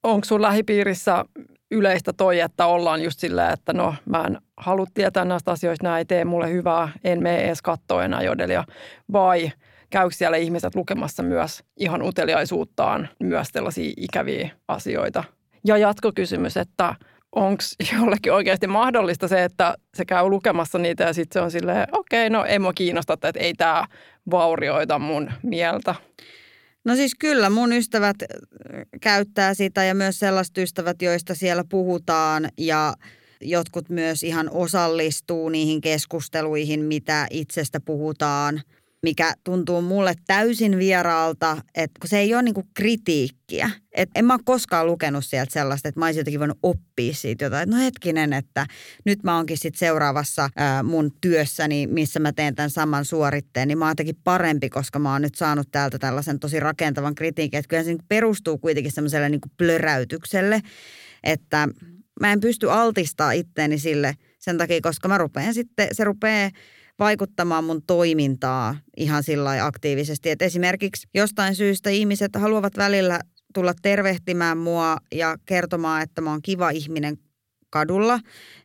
Onko 0.03 0.25
sun 0.25 0.41
lähipiirissä 0.41 1.25
yleistä 1.71 2.13
toi, 2.13 2.39
että 2.39 2.65
ollaan 2.65 3.03
just 3.03 3.19
silleen, 3.19 3.53
että 3.53 3.73
no 3.73 3.95
mä 4.05 4.23
en 4.27 4.37
halua 4.57 4.85
tietää 4.93 5.25
näistä 5.25 5.51
asioista, 5.51 5.83
nämä 5.83 5.97
ei 5.97 6.05
tee 6.05 6.25
mulle 6.25 6.49
hyvää, 6.49 6.89
en 7.03 7.23
mene 7.23 7.43
edes 7.43 7.61
katsoa 7.61 8.03
enää 8.03 8.21
jodelia, 8.21 8.63
vai 9.11 9.51
käykö 9.89 10.15
siellä 10.15 10.37
ihmiset 10.37 10.75
lukemassa 10.75 11.23
myös 11.23 11.63
ihan 11.77 12.03
uteliaisuuttaan 12.03 13.09
myös 13.19 13.47
tällaisia 13.51 13.93
ikäviä 13.97 14.49
asioita. 14.67 15.23
Ja 15.65 15.77
jatkokysymys, 15.77 16.57
että 16.57 16.95
onko 17.31 17.63
jollekin 17.93 18.33
oikeasti 18.33 18.67
mahdollista 18.67 19.27
se, 19.27 19.43
että 19.43 19.75
se 19.95 20.05
käy 20.05 20.29
lukemassa 20.29 20.77
niitä 20.77 21.03
ja 21.03 21.13
sitten 21.13 21.39
se 21.39 21.43
on 21.43 21.51
silleen, 21.51 21.87
okei, 21.91 22.27
okay, 22.27 22.29
no 22.29 22.45
ei 22.45 22.59
mua 22.59 22.73
kiinnosta, 22.73 23.13
että 23.13 23.31
ei 23.35 23.53
tämä 23.53 23.85
vaurioita 24.31 24.99
mun 24.99 25.31
mieltä. 25.43 25.95
No 26.89 26.95
siis 26.95 27.15
kyllä, 27.19 27.49
mun 27.49 27.73
ystävät 27.73 28.15
käyttää 29.01 29.53
sitä 29.53 29.83
ja 29.83 29.95
myös 29.95 30.19
sellaiset 30.19 30.57
ystävät, 30.57 31.01
joista 31.01 31.35
siellä 31.35 31.63
puhutaan 31.69 32.49
ja 32.57 32.93
jotkut 33.41 33.89
myös 33.89 34.23
ihan 34.23 34.49
osallistuu 34.51 35.49
niihin 35.49 35.81
keskusteluihin, 35.81 36.85
mitä 36.85 37.27
itsestä 37.31 37.79
puhutaan– 37.79 38.61
mikä 39.03 39.33
tuntuu 39.43 39.81
mulle 39.81 40.13
täysin 40.27 40.77
vieraalta, 40.77 41.57
että 41.75 41.99
kun 41.99 42.09
se 42.09 42.19
ei 42.19 42.33
ole 42.33 42.43
niinku 42.43 42.63
kritiikkiä. 42.73 43.71
Et 43.91 44.09
en 44.15 44.25
mä 44.25 44.33
ole 44.33 44.41
koskaan 44.45 44.87
lukenut 44.87 45.25
sieltä 45.25 45.53
sellaista, 45.53 45.89
että 45.89 45.99
mä 45.99 46.05
olisin 46.05 46.19
jotenkin 46.19 46.39
voinut 46.39 46.59
oppia 46.63 47.13
siitä 47.13 47.45
jotain. 47.45 47.63
Että 47.63 47.75
no 47.75 47.83
hetkinen, 47.83 48.33
että 48.33 48.65
nyt 49.05 49.23
mä 49.23 49.35
oonkin 49.35 49.57
sitten 49.57 49.79
seuraavassa 49.79 50.49
ää, 50.55 50.83
mun 50.83 51.11
työssäni, 51.21 51.87
missä 51.87 52.19
mä 52.19 52.31
teen 52.33 52.55
tämän 52.55 52.69
saman 52.69 53.05
suoritteen, 53.05 53.67
niin 53.67 53.77
mä 53.77 53.85
oon 53.85 53.91
jotenkin 53.91 54.19
parempi, 54.23 54.69
koska 54.69 54.99
mä 54.99 55.11
oon 55.11 55.21
nyt 55.21 55.35
saanut 55.35 55.67
täältä 55.71 55.99
tällaisen 55.99 56.39
tosi 56.39 56.59
rakentavan 56.59 57.15
kritiikin. 57.15 57.57
Että 57.57 57.69
kyllä 57.69 57.83
se 57.83 57.89
niinku 57.89 58.05
perustuu 58.07 58.57
kuitenkin 58.57 58.91
semmoiselle 58.91 59.29
niinku 59.29 59.49
plöräytykselle, 59.57 60.61
että 61.23 61.67
mä 62.19 62.31
en 62.31 62.39
pysty 62.39 62.71
altistaa 62.71 63.31
itteeni 63.31 63.79
sille 63.79 64.15
sen 64.39 64.57
takia, 64.57 64.79
koska 64.81 65.07
mä 65.07 65.17
rupean 65.17 65.53
sitten, 65.53 65.87
se 65.91 66.03
rupeaa 66.03 66.49
vaikuttamaan 66.99 67.63
mun 67.63 67.81
toimintaa 67.87 68.77
ihan 68.97 69.23
sillä 69.23 69.65
aktiivisesti. 69.65 70.29
Et 70.29 70.41
esimerkiksi 70.41 71.07
jostain 71.13 71.55
syystä 71.55 71.89
ihmiset 71.89 72.35
haluavat 72.35 72.77
välillä 72.77 73.19
tulla 73.53 73.73
tervehtimään 73.81 74.57
mua 74.57 74.97
ja 75.11 75.35
kertomaan, 75.45 76.01
että 76.01 76.21
mä 76.21 76.31
oon 76.31 76.41
kiva 76.41 76.69
ihminen 76.69 77.17
kadulla 77.69 78.19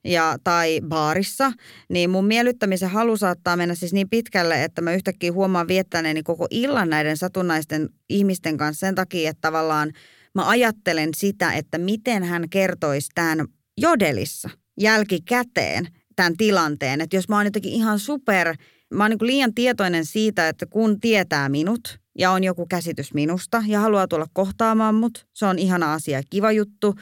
ja, 0.05 0.37
tai 0.45 0.81
baarissa, 0.89 1.53
niin 1.89 2.11
mun 2.11 2.25
miellyttämisen 2.25 2.91
halu 2.91 3.17
saattaa 3.17 3.57
mennä 3.57 3.75
siis 3.75 3.93
niin 3.93 4.09
pitkälle, 4.09 4.65
että 4.65 4.83
mä 4.83 4.93
yhtäkkiä 4.93 5.33
huomaan 5.33 5.69
viettäneeni 5.69 6.23
koko 6.23 6.47
illan 6.51 6.91
näiden 6.91 7.17
satunnaisten 7.17 7.89
ihmisten 8.09 8.57
kanssa 8.57 8.87
sen 8.87 8.95
takia, 8.95 9.31
että 9.31 9.41
tavallaan 9.41 9.93
mä 10.35 10.49
ajattelen 10.49 11.11
sitä, 11.17 11.53
että 11.53 11.79
miten 11.79 12.25
hän 12.25 12.49
kertoisi 12.51 13.09
tämän 13.15 13.47
jodelissa 13.79 14.51
jälkikäteen, 14.81 15.89
tämän 16.17 16.37
tilanteen. 16.37 17.01
Että 17.01 17.17
jos 17.17 17.29
mä 17.29 17.37
oon 17.37 17.47
jotenkin 17.47 17.73
ihan 17.73 17.99
super, 17.99 18.57
mä 18.95 19.05
oon 19.05 19.11
niin 19.11 19.27
liian 19.27 19.55
tietoinen 19.55 20.05
siitä, 20.05 20.49
että 20.49 20.67
kun 20.67 21.01
tietää 21.01 21.49
minut 21.49 21.99
ja 22.19 22.31
on 22.31 22.45
joku 22.45 22.67
käsitys 22.67 23.15
minusta 23.15 23.63
ja 23.67 23.81
haluaa 23.81 24.09
tulla 24.09 24.27
kohtaamaan 24.33 24.95
mut, 24.95 25.27
se 25.33 25.47
on 25.47 25.59
ihana 25.59 25.93
asia, 25.93 26.23
kiva 26.31 26.53
juttu. 26.53 26.95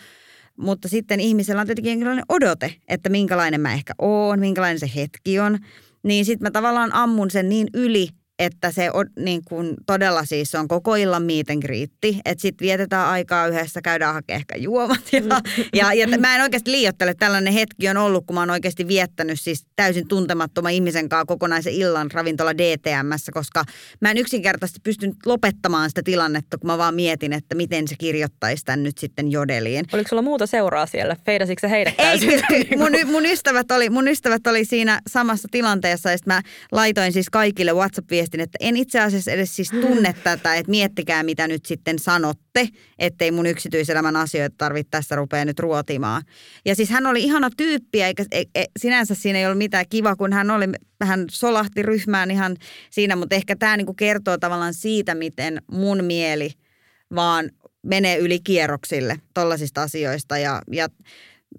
Mutta 0.56 0.88
sitten 0.88 1.20
ihmisellä 1.20 1.60
on 1.60 1.66
tietenkin 1.66 1.90
jonkinlainen 1.90 2.24
odote, 2.28 2.74
että 2.88 3.08
minkälainen 3.08 3.60
mä 3.60 3.74
ehkä 3.74 3.92
oon, 3.98 4.40
minkälainen 4.40 4.78
se 4.78 4.90
hetki 4.96 5.40
on. 5.40 5.58
Niin 6.02 6.24
sitten 6.24 6.46
mä 6.46 6.50
tavallaan 6.50 6.94
ammun 6.94 7.30
sen 7.30 7.48
niin 7.48 7.68
yli, 7.74 8.08
että 8.44 8.70
se 8.70 8.90
on 8.90 9.06
niin 9.18 9.42
kuin 9.44 9.74
todella 9.86 10.24
siis 10.24 10.50
se 10.50 10.58
on 10.58 10.68
koko 10.68 10.94
illan 10.94 11.22
miiten 11.22 11.60
kriitti, 11.60 12.20
että 12.24 12.42
sitten 12.42 12.66
vietetään 12.66 13.08
aikaa 13.08 13.46
yhdessä, 13.46 13.80
käydään 13.82 14.14
hakemaan 14.14 14.40
ehkä 14.40 14.56
juomat 14.56 15.00
ja, 15.12 15.40
ja, 15.74 15.92
ja 15.92 16.18
mä 16.18 16.36
en 16.36 16.42
oikeasti 16.42 16.70
liiottele, 16.70 17.14
tällainen 17.14 17.52
hetki 17.52 17.88
on 17.88 17.96
ollut, 17.96 18.26
kun 18.26 18.34
mä 18.34 18.40
oon 18.40 18.50
oikeasti 18.50 18.88
viettänyt 18.88 19.40
siis 19.40 19.66
täysin 19.76 20.08
tuntemattoman 20.08 20.72
ihmisen 20.72 21.08
kanssa 21.08 21.26
kokonaisen 21.26 21.72
illan 21.72 22.10
ravintola 22.10 22.56
DTMssä, 22.56 23.32
koska 23.32 23.64
mä 24.00 24.10
en 24.10 24.18
yksinkertaisesti 24.18 24.80
pystynyt 24.82 25.16
lopettamaan 25.26 25.90
sitä 25.90 26.02
tilannetta, 26.04 26.58
kun 26.58 26.66
mä 26.66 26.78
vaan 26.78 26.94
mietin, 26.94 27.32
että 27.32 27.54
miten 27.54 27.88
se 27.88 27.94
kirjoittaisi 27.98 28.64
tämän 28.64 28.82
nyt 28.82 28.98
sitten 28.98 29.32
jodeliin. 29.32 29.84
Oliko 29.92 30.08
sulla 30.08 30.22
muuta 30.22 30.46
seuraa 30.46 30.86
siellä? 30.86 31.16
Feidasitko 31.26 31.60
se 31.60 31.70
heidät 31.70 31.96
täysin? 31.96 32.30
Ei, 32.30 32.68
mun, 32.78 33.12
mun, 33.12 33.26
ystävät 33.26 33.70
oli, 33.70 33.90
mun 33.90 34.08
ystävät 34.08 34.46
oli 34.46 34.64
siinä 34.64 35.00
samassa 35.06 35.48
tilanteessa 35.50 36.10
ja 36.10 36.18
mä 36.26 36.42
laitoin 36.72 37.12
siis 37.12 37.30
kaikille 37.30 37.72
WhatsApp-viestin 37.72 38.31
viestin, 38.32 38.40
että 38.40 38.58
en 38.60 38.76
itse 38.76 39.00
asiassa 39.00 39.30
edes 39.30 39.56
siis 39.56 39.70
tunne 39.70 40.14
tätä, 40.24 40.54
että 40.54 40.70
miettikää 40.70 41.22
mitä 41.22 41.48
nyt 41.48 41.66
sitten 41.66 41.98
sanotte, 41.98 42.68
ettei 42.98 43.30
mun 43.30 43.46
yksityiselämän 43.46 44.16
asioita 44.16 44.54
tarvitse 44.58 44.90
tässä 44.90 45.16
rupea 45.16 45.44
nyt 45.44 45.58
ruotimaan. 45.58 46.22
Ja 46.64 46.74
siis 46.74 46.90
hän 46.90 47.06
oli 47.06 47.22
ihana 47.22 47.50
tyyppi, 47.56 48.02
eikä 48.02 48.24
e, 48.32 48.42
e, 48.54 48.64
sinänsä 48.78 49.14
siinä 49.14 49.38
ei 49.38 49.46
ollut 49.46 49.58
mitään 49.58 49.84
kiva, 49.90 50.16
kun 50.16 50.32
hän 50.32 50.50
oli, 50.50 50.64
hän 51.04 51.24
solahti 51.30 51.82
ryhmään 51.82 52.30
ihan 52.30 52.56
siinä, 52.90 53.16
mutta 53.16 53.36
ehkä 53.36 53.56
tämä 53.56 53.76
niinku 53.76 53.94
kertoo 53.94 54.38
tavallaan 54.38 54.74
siitä, 54.74 55.14
miten 55.14 55.62
mun 55.72 56.04
mieli 56.04 56.50
vaan 57.14 57.50
menee 57.82 58.18
yli 58.18 58.40
kierroksille 58.40 59.20
tollaisista 59.34 59.82
asioista 59.82 60.38
ja, 60.38 60.62
ja 60.72 60.88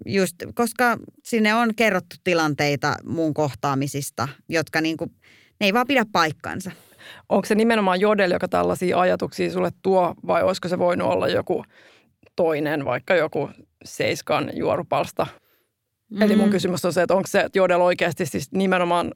just, 0.06 0.36
koska 0.54 0.98
sinne 1.24 1.54
on 1.54 1.74
kerrottu 1.74 2.16
tilanteita 2.24 2.96
mun 3.04 3.34
kohtaamisista, 3.34 4.28
jotka 4.48 4.80
niinku– 4.80 5.10
ne 5.60 5.66
ei 5.66 5.74
vaan 5.74 5.86
pidä 5.86 6.04
paikkansa. 6.12 6.70
Onko 7.28 7.46
se 7.46 7.54
nimenomaan 7.54 8.00
Jodel, 8.00 8.30
joka 8.30 8.48
tällaisia 8.48 9.00
ajatuksia 9.00 9.52
sulle 9.52 9.70
tuo, 9.82 10.14
vai 10.26 10.42
olisiko 10.42 10.68
se 10.68 10.78
voinut 10.78 11.08
olla 11.08 11.28
joku 11.28 11.64
toinen, 12.36 12.84
vaikka 12.84 13.14
joku 13.14 13.50
Seiskan 13.84 14.50
juorupalsta? 14.54 15.26
Mm. 16.10 16.22
Eli 16.22 16.36
mun 16.36 16.50
kysymys 16.50 16.84
on 16.84 16.92
se, 16.92 17.02
että 17.02 17.14
onko 17.14 17.26
se 17.26 17.46
Jodel 17.54 17.80
oikeasti 17.80 18.26
siis 18.26 18.52
nimenomaan 18.52 19.12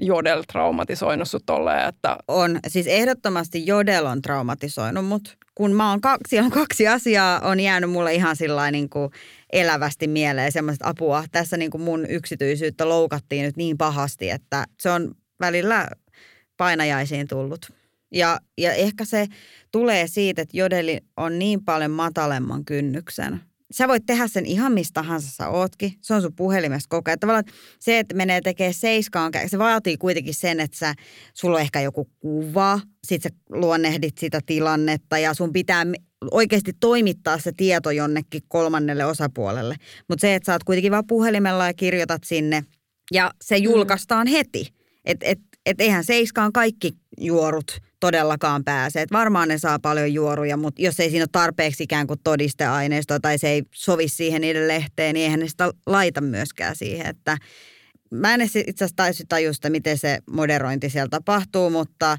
Jodel 0.00 0.42
traumatisoinut 0.52 1.28
sut 1.28 1.42
tolleen, 1.46 1.88
että... 1.88 2.16
On. 2.28 2.60
Siis 2.68 2.86
ehdottomasti 2.86 3.66
Jodel 3.66 4.06
on 4.06 4.22
traumatisoinut 4.22 5.04
mut. 5.04 5.36
Kun 5.54 5.72
mä 5.72 5.90
oon 5.90 6.00
kaksi, 6.00 6.38
on 6.38 6.50
kaksi 6.50 6.88
asiaa, 6.88 7.40
on 7.40 7.60
jäänyt 7.60 7.90
mulle 7.90 8.14
ihan 8.14 8.36
sillä 8.36 8.70
niin 8.70 8.90
kuin 8.90 9.10
elävästi 9.52 10.08
mieleen 10.08 10.52
semmoista 10.52 10.88
apua. 10.88 11.24
Tässä 11.32 11.56
niin 11.56 11.70
kuin 11.70 11.82
mun 11.82 12.06
yksityisyyttä 12.08 12.88
loukattiin 12.88 13.44
nyt 13.44 13.56
niin 13.56 13.78
pahasti, 13.78 14.30
että 14.30 14.64
se 14.80 14.90
on 14.90 15.14
välillä 15.40 15.88
painajaisiin 16.56 17.28
tullut. 17.28 17.72
Ja, 18.12 18.40
ja 18.58 18.72
ehkä 18.72 19.04
se 19.04 19.26
tulee 19.72 20.06
siitä, 20.06 20.42
että 20.42 20.56
jodeli 20.56 21.00
on 21.16 21.38
niin 21.38 21.64
paljon 21.64 21.90
matalemman 21.90 22.64
kynnyksen. 22.64 23.40
Sä 23.70 23.88
voit 23.88 24.02
tehdä 24.06 24.28
sen 24.28 24.46
ihan 24.46 24.72
mistä 24.72 24.92
tahansa 25.02 25.30
sä 25.30 25.48
ootkin. 25.48 25.92
Se 26.00 26.14
on 26.14 26.22
sun 26.22 26.32
puhelimessa 26.36 26.86
koko 26.88 27.10
ajan. 27.10 27.18
Tavallaan 27.18 27.44
se, 27.80 27.98
että 27.98 28.14
menee 28.14 28.40
tekemään 28.40 28.74
seiskaan, 28.74 29.32
se 29.46 29.58
vaatii 29.58 29.96
kuitenkin 29.96 30.34
sen, 30.34 30.60
että 30.60 30.78
sä, 30.78 30.94
sulla 31.34 31.56
on 31.56 31.62
ehkä 31.62 31.80
joku 31.80 32.10
kuva, 32.18 32.80
sit 33.06 33.22
sä 33.22 33.28
luonnehdit 33.50 34.18
sitä 34.18 34.40
tilannetta 34.46 35.18
ja 35.18 35.34
sun 35.34 35.52
pitää 35.52 35.86
oikeasti 36.30 36.72
toimittaa 36.80 37.38
se 37.38 37.52
tieto 37.56 37.90
jonnekin 37.90 38.42
kolmannelle 38.48 39.04
osapuolelle. 39.04 39.76
Mutta 40.08 40.20
se, 40.20 40.34
että 40.34 40.46
sä 40.46 40.52
oot 40.52 40.64
kuitenkin 40.64 40.92
vaan 40.92 41.06
puhelimella 41.06 41.66
ja 41.66 41.74
kirjoitat 41.74 42.24
sinne 42.24 42.64
ja 43.12 43.30
se 43.42 43.58
mm. 43.58 43.64
julkaistaan 43.64 44.26
heti– 44.26 44.68
että 45.06 45.26
et, 45.26 45.38
et 45.66 45.80
eihän 45.80 46.04
seiskaan 46.04 46.52
kaikki 46.52 46.92
juorut 47.18 47.80
todellakaan 48.00 48.64
pääse. 48.64 49.02
Et 49.02 49.12
varmaan 49.12 49.48
ne 49.48 49.58
saa 49.58 49.78
paljon 49.78 50.14
juoruja, 50.14 50.56
mutta 50.56 50.82
jos 50.82 51.00
ei 51.00 51.10
siinä 51.10 51.22
ole 51.22 51.28
tarpeeksi 51.32 51.82
ikään 51.82 52.06
kuin 52.06 52.20
todisteaineistoa 52.24 53.20
tai 53.20 53.38
se 53.38 53.48
ei 53.48 53.62
sovi 53.74 54.08
siihen 54.08 54.40
niiden 54.40 54.68
lehteen, 54.68 55.14
niin 55.14 55.24
eihän 55.24 55.40
ne 55.40 55.48
sitä 55.48 55.72
laita 55.86 56.20
myöskään 56.20 56.76
siihen. 56.76 57.06
Että 57.06 57.38
mä 58.10 58.34
en 58.34 58.40
itse 58.40 58.60
asiassa 58.60 58.96
täysin 58.96 59.28
tajua 59.28 59.52
sitä, 59.52 59.70
miten 59.70 59.98
se 59.98 60.18
moderointi 60.30 60.90
siellä 60.90 61.08
tapahtuu, 61.08 61.70
mutta, 61.70 62.16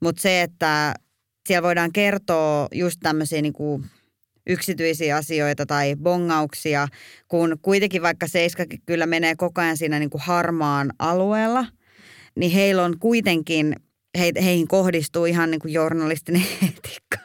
mutta 0.00 0.22
se, 0.22 0.42
että 0.42 0.94
siellä 1.48 1.62
voidaan 1.62 1.92
kertoa 1.92 2.68
just 2.72 3.00
tämmöisiä 3.02 3.42
niin 3.42 3.52
kuin 3.52 3.84
yksityisiä 4.46 5.16
asioita 5.16 5.66
tai 5.66 5.96
bongauksia, 5.96 6.88
kun 7.28 7.56
kuitenkin 7.62 8.02
vaikka 8.02 8.26
Seiskakin 8.26 8.80
kyllä 8.86 9.06
menee 9.06 9.36
koko 9.36 9.60
ajan 9.60 9.76
siinä 9.76 9.98
niin 9.98 10.10
kuin 10.10 10.22
harmaan 10.22 10.92
alueella, 10.98 11.66
niin 12.36 12.52
heillä 12.52 12.84
on 12.84 12.98
kuitenkin, 12.98 13.76
he, 14.18 14.32
heihin 14.42 14.68
kohdistuu 14.68 15.24
ihan 15.24 15.50
niin 15.50 15.60
kuin 15.60 15.72
journalistinen 15.72 16.42
etiikka 16.68 17.18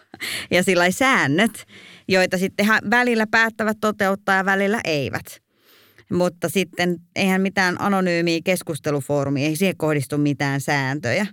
ja 0.51 0.63
sillä 0.63 0.91
säännöt, 0.91 1.65
joita 2.07 2.37
sitten 2.37 2.67
välillä 2.89 3.27
päättävät 3.31 3.77
toteuttaa 3.81 4.35
ja 4.35 4.45
välillä 4.45 4.81
eivät. 4.83 5.41
Mutta 6.11 6.49
sitten 6.49 6.97
eihän 7.15 7.41
mitään 7.41 7.81
anonyymiä 7.81 8.39
keskustelufoorumia, 8.43 9.47
ei 9.47 9.55
siihen 9.55 9.77
kohdistu 9.77 10.17
mitään 10.17 10.61
sääntöjä. 10.61 11.27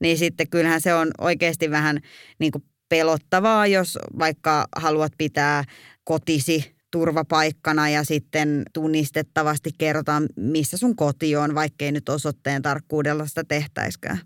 Niin 0.00 0.18
sitten 0.18 0.50
kyllähän 0.50 0.80
se 0.80 0.94
on 0.94 1.10
oikeasti 1.18 1.70
vähän 1.70 2.00
niin 2.38 2.52
kuin 2.52 2.64
pelottavaa, 2.88 3.66
jos 3.66 3.98
vaikka 4.18 4.66
haluat 4.76 5.12
pitää 5.18 5.64
kotisi 6.04 6.75
turvapaikkana 6.90 7.88
ja 7.88 8.04
sitten 8.04 8.62
tunnistettavasti 8.72 9.70
kerrotaan, 9.78 10.26
missä 10.36 10.76
sun 10.76 10.96
koti 10.96 11.36
on, 11.36 11.54
vaikkei 11.54 11.92
nyt 11.92 12.08
osoitteen 12.08 12.62
tarkkuudella 12.62 13.26
sitä 13.26 13.44
tehtäiskään. 13.48 14.18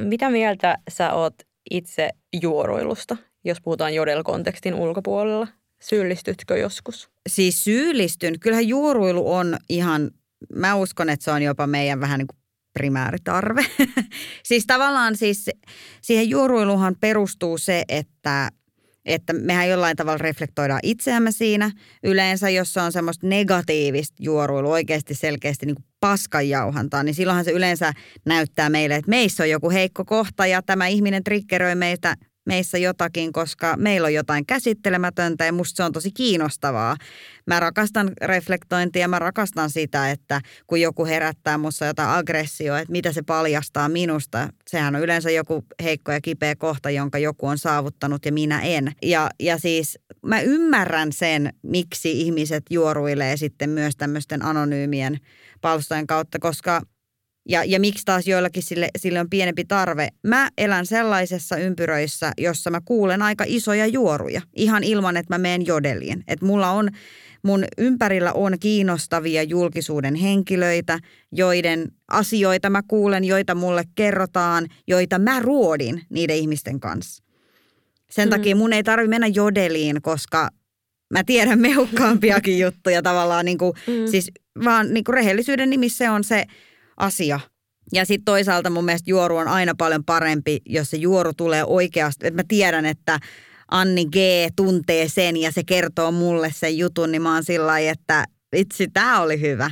Mitä 0.00 0.30
mieltä 0.30 0.78
sä 0.90 1.12
oot 1.12 1.34
itse 1.70 2.10
juoroilusta, 2.42 3.16
jos 3.44 3.60
puhutaan 3.60 3.94
jodel-kontekstin 3.94 4.74
ulkopuolella? 4.74 5.48
Syyllistytkö 5.82 6.58
joskus? 6.58 7.10
Siis 7.28 7.64
syyllistyn. 7.64 8.40
Kyllähän 8.40 8.68
juoruilu 8.68 9.32
on 9.32 9.56
ihan, 9.68 10.10
mä 10.54 10.74
uskon, 10.74 11.08
että 11.08 11.24
se 11.24 11.30
on 11.30 11.42
jopa 11.42 11.66
meidän 11.66 12.00
vähän 12.00 12.18
niin 12.18 12.26
kuin 12.26 12.38
primääritarve. 12.72 13.66
siis 14.48 14.66
tavallaan 14.66 15.16
siis 15.16 15.50
siihen 16.02 16.30
juoruiluhan 16.30 16.96
perustuu 17.00 17.58
se, 17.58 17.84
että 17.88 18.50
että 19.08 19.32
mehän 19.32 19.68
jollain 19.68 19.96
tavalla 19.96 20.18
reflektoidaan 20.18 20.80
itseämme 20.82 21.32
siinä. 21.32 21.70
Yleensä, 22.02 22.50
jos 22.50 22.72
se 22.72 22.80
on 22.80 22.92
semmoista 22.92 23.26
negatiivista 23.26 24.16
juoruilua, 24.20 24.72
oikeasti 24.72 25.14
selkeästi 25.14 25.66
niin 25.66 25.76
paskanjauhantaa, 26.00 27.02
niin 27.02 27.14
silloinhan 27.14 27.44
se 27.44 27.50
yleensä 27.50 27.92
näyttää 28.26 28.70
meille, 28.70 28.94
että 28.94 29.10
meissä 29.10 29.42
on 29.42 29.50
joku 29.50 29.70
heikko 29.70 30.04
kohta 30.04 30.46
ja 30.46 30.62
tämä 30.62 30.86
ihminen 30.86 31.24
triggeröi 31.24 31.74
meitä 31.74 32.16
meissä 32.48 32.78
jotakin, 32.78 33.32
koska 33.32 33.76
meillä 33.76 34.06
on 34.06 34.14
jotain 34.14 34.46
käsittelemätöntä 34.46 35.44
ja 35.44 35.52
musta 35.52 35.76
se 35.76 35.82
on 35.82 35.92
tosi 35.92 36.10
kiinnostavaa. 36.10 36.96
Mä 37.46 37.60
rakastan 37.60 38.12
reflektointia, 38.22 39.08
mä 39.08 39.18
rakastan 39.18 39.70
sitä, 39.70 40.10
että 40.10 40.40
kun 40.66 40.80
joku 40.80 41.06
herättää 41.06 41.58
musta 41.58 41.86
jotain 41.86 42.08
aggressioa, 42.08 42.78
että 42.78 42.92
mitä 42.92 43.12
se 43.12 43.22
paljastaa 43.22 43.88
minusta. 43.88 44.48
Sehän 44.68 44.96
on 44.96 45.02
yleensä 45.02 45.30
joku 45.30 45.64
heikko 45.82 46.12
ja 46.12 46.20
kipeä 46.20 46.56
kohta, 46.56 46.90
jonka 46.90 47.18
joku 47.18 47.46
on 47.46 47.58
saavuttanut 47.58 48.26
ja 48.26 48.32
minä 48.32 48.60
en. 48.60 48.92
Ja, 49.02 49.30
ja 49.40 49.58
siis 49.58 49.98
mä 50.22 50.40
ymmärrän 50.40 51.12
sen, 51.12 51.52
miksi 51.62 52.20
ihmiset 52.20 52.64
juoruilee 52.70 53.36
sitten 53.36 53.70
myös 53.70 53.96
tämmöisten 53.96 54.44
anonyymien 54.44 55.18
palstojen 55.60 56.06
kautta, 56.06 56.38
koska– 56.38 56.80
ja, 57.48 57.64
ja 57.64 57.80
miksi 57.80 58.04
taas 58.04 58.26
joillakin 58.26 58.62
sille, 58.62 58.88
sille 58.98 59.20
on 59.20 59.30
pienempi 59.30 59.64
tarve. 59.64 60.08
Mä 60.26 60.50
elän 60.58 60.86
sellaisessa 60.86 61.56
ympyröissä, 61.56 62.32
jossa 62.38 62.70
mä 62.70 62.80
kuulen 62.84 63.22
aika 63.22 63.44
isoja 63.46 63.86
juoruja, 63.86 64.40
ihan 64.56 64.84
ilman, 64.84 65.16
että 65.16 65.34
mä 65.34 65.38
menen 65.38 65.66
jodeliin. 65.66 66.24
Että 66.28 66.46
mulla 66.46 66.70
on, 66.70 66.88
mun 67.42 67.64
ympärillä 67.78 68.32
on 68.32 68.58
kiinnostavia 68.60 69.42
julkisuuden 69.42 70.14
henkilöitä, 70.14 70.98
joiden 71.32 71.92
asioita 72.08 72.70
mä 72.70 72.82
kuulen, 72.88 73.24
joita 73.24 73.54
mulle 73.54 73.84
kerrotaan, 73.94 74.66
joita 74.86 75.18
mä 75.18 75.40
ruodin 75.40 76.02
niiden 76.10 76.36
ihmisten 76.36 76.80
kanssa. 76.80 77.22
Sen 78.10 78.28
mm. 78.28 78.30
takia 78.30 78.56
mun 78.56 78.72
ei 78.72 78.82
tarvi 78.82 79.08
mennä 79.08 79.26
jodeliin, 79.26 80.02
koska 80.02 80.48
mä 81.12 81.24
tiedän 81.24 81.60
mehukkaampiakin 81.60 82.58
juttuja 82.64 83.02
tavallaan, 83.02 83.44
niin 83.44 83.58
kuin, 83.58 83.72
mm. 83.86 84.10
siis 84.10 84.30
vaan 84.64 84.94
niin 84.94 85.04
kuin 85.04 85.14
rehellisyyden 85.14 85.70
nimissä 85.70 86.12
on 86.12 86.24
se– 86.24 86.44
asia. 86.98 87.40
Ja 87.92 88.04
sitten 88.04 88.24
toisaalta 88.24 88.70
mun 88.70 88.84
mielestä 88.84 89.10
juoru 89.10 89.36
on 89.36 89.48
aina 89.48 89.74
paljon 89.78 90.04
parempi, 90.04 90.60
jos 90.66 90.90
se 90.90 90.96
juoru 90.96 91.32
tulee 91.32 91.64
oikeasti. 91.64 92.26
Että 92.26 92.42
mä 92.42 92.44
tiedän, 92.48 92.86
että 92.86 93.18
Anni 93.70 94.04
G 94.04 94.16
tuntee 94.56 95.08
sen 95.08 95.36
ja 95.36 95.52
se 95.52 95.64
kertoo 95.64 96.12
mulle 96.12 96.52
sen 96.54 96.78
jutun, 96.78 97.12
niin 97.12 97.22
mä 97.22 97.34
oon 97.34 97.44
sillä 97.44 97.78
että 97.78 98.24
vitsi, 98.56 98.88
tämä 98.88 99.20
oli 99.20 99.40
hyvä. 99.40 99.70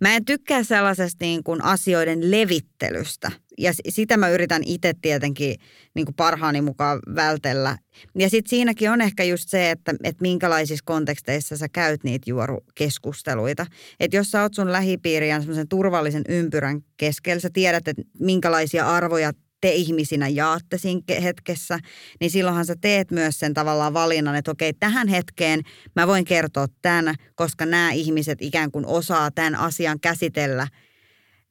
Mä 0.00 0.16
en 0.16 0.24
tykkää 0.24 0.62
sellaisesta 0.62 1.24
niin 1.24 1.44
kuin 1.44 1.64
asioiden 1.64 2.30
levittelystä. 2.30 3.32
Ja 3.58 3.72
sitä 3.88 4.16
mä 4.16 4.28
yritän 4.28 4.62
itse 4.66 4.92
tietenkin 5.02 5.56
niin 5.94 6.06
kuin 6.06 6.14
parhaani 6.14 6.60
mukaan 6.60 6.98
vältellä. 7.14 7.78
Ja 8.18 8.30
sitten 8.30 8.50
siinäkin 8.50 8.90
on 8.90 9.00
ehkä 9.00 9.24
just 9.24 9.48
se, 9.48 9.70
että, 9.70 9.94
että 10.04 10.22
minkälaisissa 10.22 10.84
konteksteissa 10.84 11.56
sä 11.56 11.68
käyt 11.68 12.04
niitä 12.04 12.30
juorukeskusteluita. 12.30 13.66
Että 14.00 14.16
jos 14.16 14.30
sä 14.30 14.42
oot 14.42 14.54
sun 14.54 14.72
lähipiiriä 14.72 15.38
semmoisen 15.40 15.68
turvallisen 15.68 16.22
ympyrän 16.28 16.80
keskellä, 16.96 17.40
sä 17.40 17.50
tiedät, 17.52 17.88
että 17.88 18.02
minkälaisia 18.18 18.86
arvoja 18.86 19.32
te 19.62 19.72
ihmisinä 19.72 20.28
jaatte 20.28 20.78
siinä 20.78 21.20
hetkessä, 21.22 21.78
niin 22.20 22.30
silloinhan 22.30 22.66
sä 22.66 22.74
teet 22.80 23.10
myös 23.10 23.38
sen 23.38 23.54
tavallaan 23.54 23.94
valinnan, 23.94 24.34
että 24.34 24.50
okei, 24.50 24.72
tähän 24.72 25.08
hetkeen 25.08 25.60
mä 25.96 26.06
voin 26.06 26.24
kertoa 26.24 26.66
tämän, 26.82 27.14
koska 27.34 27.66
nämä 27.66 27.92
ihmiset 27.92 28.42
ikään 28.42 28.70
kuin 28.70 28.86
osaa 28.86 29.30
tämän 29.30 29.56
asian 29.56 30.00
käsitellä. 30.00 30.68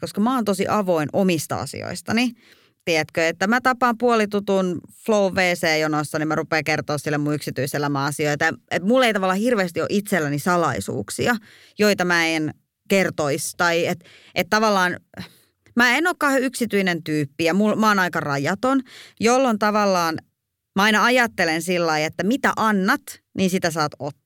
Koska 0.02 0.22
mä 0.22 0.36
oon 0.36 0.46
tosi 0.46 0.66
avoin 0.68 1.10
omista 1.14 1.56
asioistani. 1.56 2.32
Tiedätkö, 2.86 3.28
että 3.28 3.48
mä 3.48 3.62
tapaan 3.62 3.98
puolitutun 3.98 4.82
Flow 5.06 5.34
WC-jonossa, 5.34 6.20
niin 6.20 6.28
mä 6.28 6.36
rupean 6.36 6.64
kertoa 6.64 6.98
sille 6.98 7.18
mun 7.18 7.34
yksityiselämäasioita. 7.34 8.48
Että 8.72 8.88
mulla 8.88 9.06
ei 9.06 9.14
tavallaan 9.14 9.40
hirveästi 9.40 9.82
ole 9.82 9.88
itselläni 9.92 10.40
salaisuuksia, 10.40 11.36
joita 11.80 12.06
mä 12.06 12.28
en 12.28 12.54
kertoisi. 12.90 13.54
Tai 13.58 13.86
että 13.86 14.06
et 14.36 14.48
tavallaan 14.50 14.98
Mä 15.76 15.98
en 15.98 16.08
ole 16.08 16.16
kauhean 16.20 16.44
yksityinen 16.44 17.04
tyyppi 17.04 17.44
ja 17.44 17.54
mul, 17.54 17.76
mä 17.76 17.88
oon 17.88 18.00
aika 18.00 18.20
rajaton, 18.20 18.82
jolloin 19.20 19.60
tavallaan 19.60 20.18
mä 20.76 20.84
aina 20.84 21.04
ajattelen 21.04 21.62
sillä 21.62 21.88
lailla, 21.88 22.08
että 22.08 22.24
mitä 22.24 22.54
annat, 22.56 23.02
niin 23.38 23.50
sitä 23.50 23.72
saat 23.72 23.92
ottaa. 24.00 24.21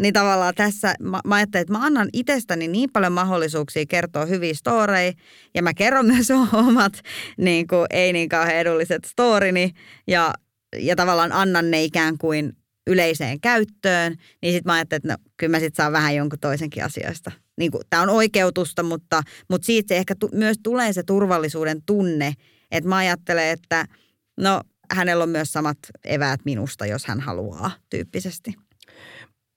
Niin 0.00 0.14
tavallaan 0.14 0.54
tässä 0.54 0.94
mä, 1.00 1.20
mä 1.24 1.34
ajattelen, 1.34 1.62
että 1.62 1.72
mä 1.72 1.84
annan 1.84 2.08
itsestäni 2.12 2.68
niin 2.68 2.90
paljon 2.92 3.12
mahdollisuuksia 3.12 3.86
kertoa 3.88 4.26
hyviä 4.26 4.54
storeja 4.54 5.12
ja 5.54 5.62
mä 5.62 5.74
kerron 5.74 6.06
myös 6.14 6.30
omat 6.52 6.92
niin 7.38 7.66
kuin, 7.66 7.86
ei 7.90 8.12
niin 8.12 8.28
kauhean 8.28 8.56
edulliset 8.56 9.04
storini 9.04 9.70
ja, 10.06 10.34
ja 10.76 10.96
tavallaan 10.96 11.32
annan 11.32 11.70
ne 11.70 11.84
ikään 11.84 12.18
kuin 12.18 12.52
yleiseen 12.86 13.40
käyttöön, 13.40 14.16
niin 14.42 14.52
sitten 14.52 14.70
mä 14.70 14.74
ajattelin, 14.74 14.98
että 14.98 15.12
no, 15.12 15.16
kyllä 15.36 15.50
mä 15.50 15.60
sitten 15.60 15.76
saan 15.76 15.92
vähän 15.92 16.14
jonkun 16.14 16.38
toisenkin 16.38 16.84
asioista. 16.84 17.32
Niin 17.58 17.72
Tämä 17.90 18.02
on 18.02 18.08
oikeutusta, 18.10 18.82
mutta, 18.82 19.22
mutta 19.50 19.66
siitä 19.66 19.88
se 19.88 19.96
ehkä 19.96 20.14
tu, 20.14 20.28
myös 20.32 20.56
tulee 20.62 20.92
se 20.92 21.02
turvallisuuden 21.02 21.82
tunne, 21.86 22.32
että 22.70 22.88
mä 22.88 22.96
ajattelen, 22.96 23.48
että 23.48 23.86
no 24.40 24.60
hänellä 24.94 25.22
on 25.22 25.30
myös 25.30 25.52
samat 25.52 25.78
eväät 26.04 26.40
minusta, 26.44 26.86
jos 26.86 27.06
hän 27.06 27.20
haluaa 27.20 27.70
tyyppisesti. 27.90 28.54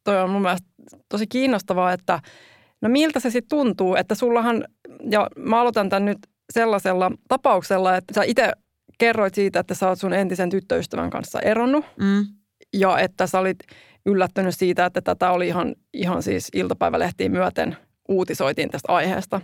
Toi 0.03 0.21
on 0.21 0.29
mun 0.29 0.41
mielestä 0.41 0.67
tosi 1.09 1.27
kiinnostavaa, 1.27 1.93
että 1.93 2.19
no 2.81 2.89
miltä 2.89 3.19
se 3.19 3.29
sitten 3.29 3.57
tuntuu, 3.57 3.95
että 3.95 4.15
sullahan, 4.15 4.65
ja 5.09 5.27
mä 5.37 5.61
aloitan 5.61 5.89
tämän 5.89 6.05
nyt 6.05 6.17
sellaisella 6.53 7.11
tapauksella, 7.27 7.97
että 7.97 8.13
sä 8.13 8.23
itse 8.23 8.51
kerroit 8.97 9.35
siitä, 9.35 9.59
että 9.59 9.73
sä 9.73 9.89
oot 9.89 9.99
sun 9.99 10.13
entisen 10.13 10.49
tyttöystävän 10.49 11.09
kanssa 11.09 11.39
eronnut. 11.39 11.85
Mm 11.99 12.25
ja 12.73 12.99
että 12.99 13.27
sä 13.27 13.39
olit 13.39 13.59
yllättynyt 14.05 14.55
siitä, 14.55 14.85
että 14.85 15.01
tätä 15.01 15.31
oli 15.31 15.47
ihan, 15.47 15.75
ihan 15.93 16.23
siis 16.23 16.49
iltapäivälehtiin 16.53 17.31
myöten 17.31 17.77
uutisoitiin 18.09 18.69
tästä 18.69 18.93
aiheesta. 18.93 19.41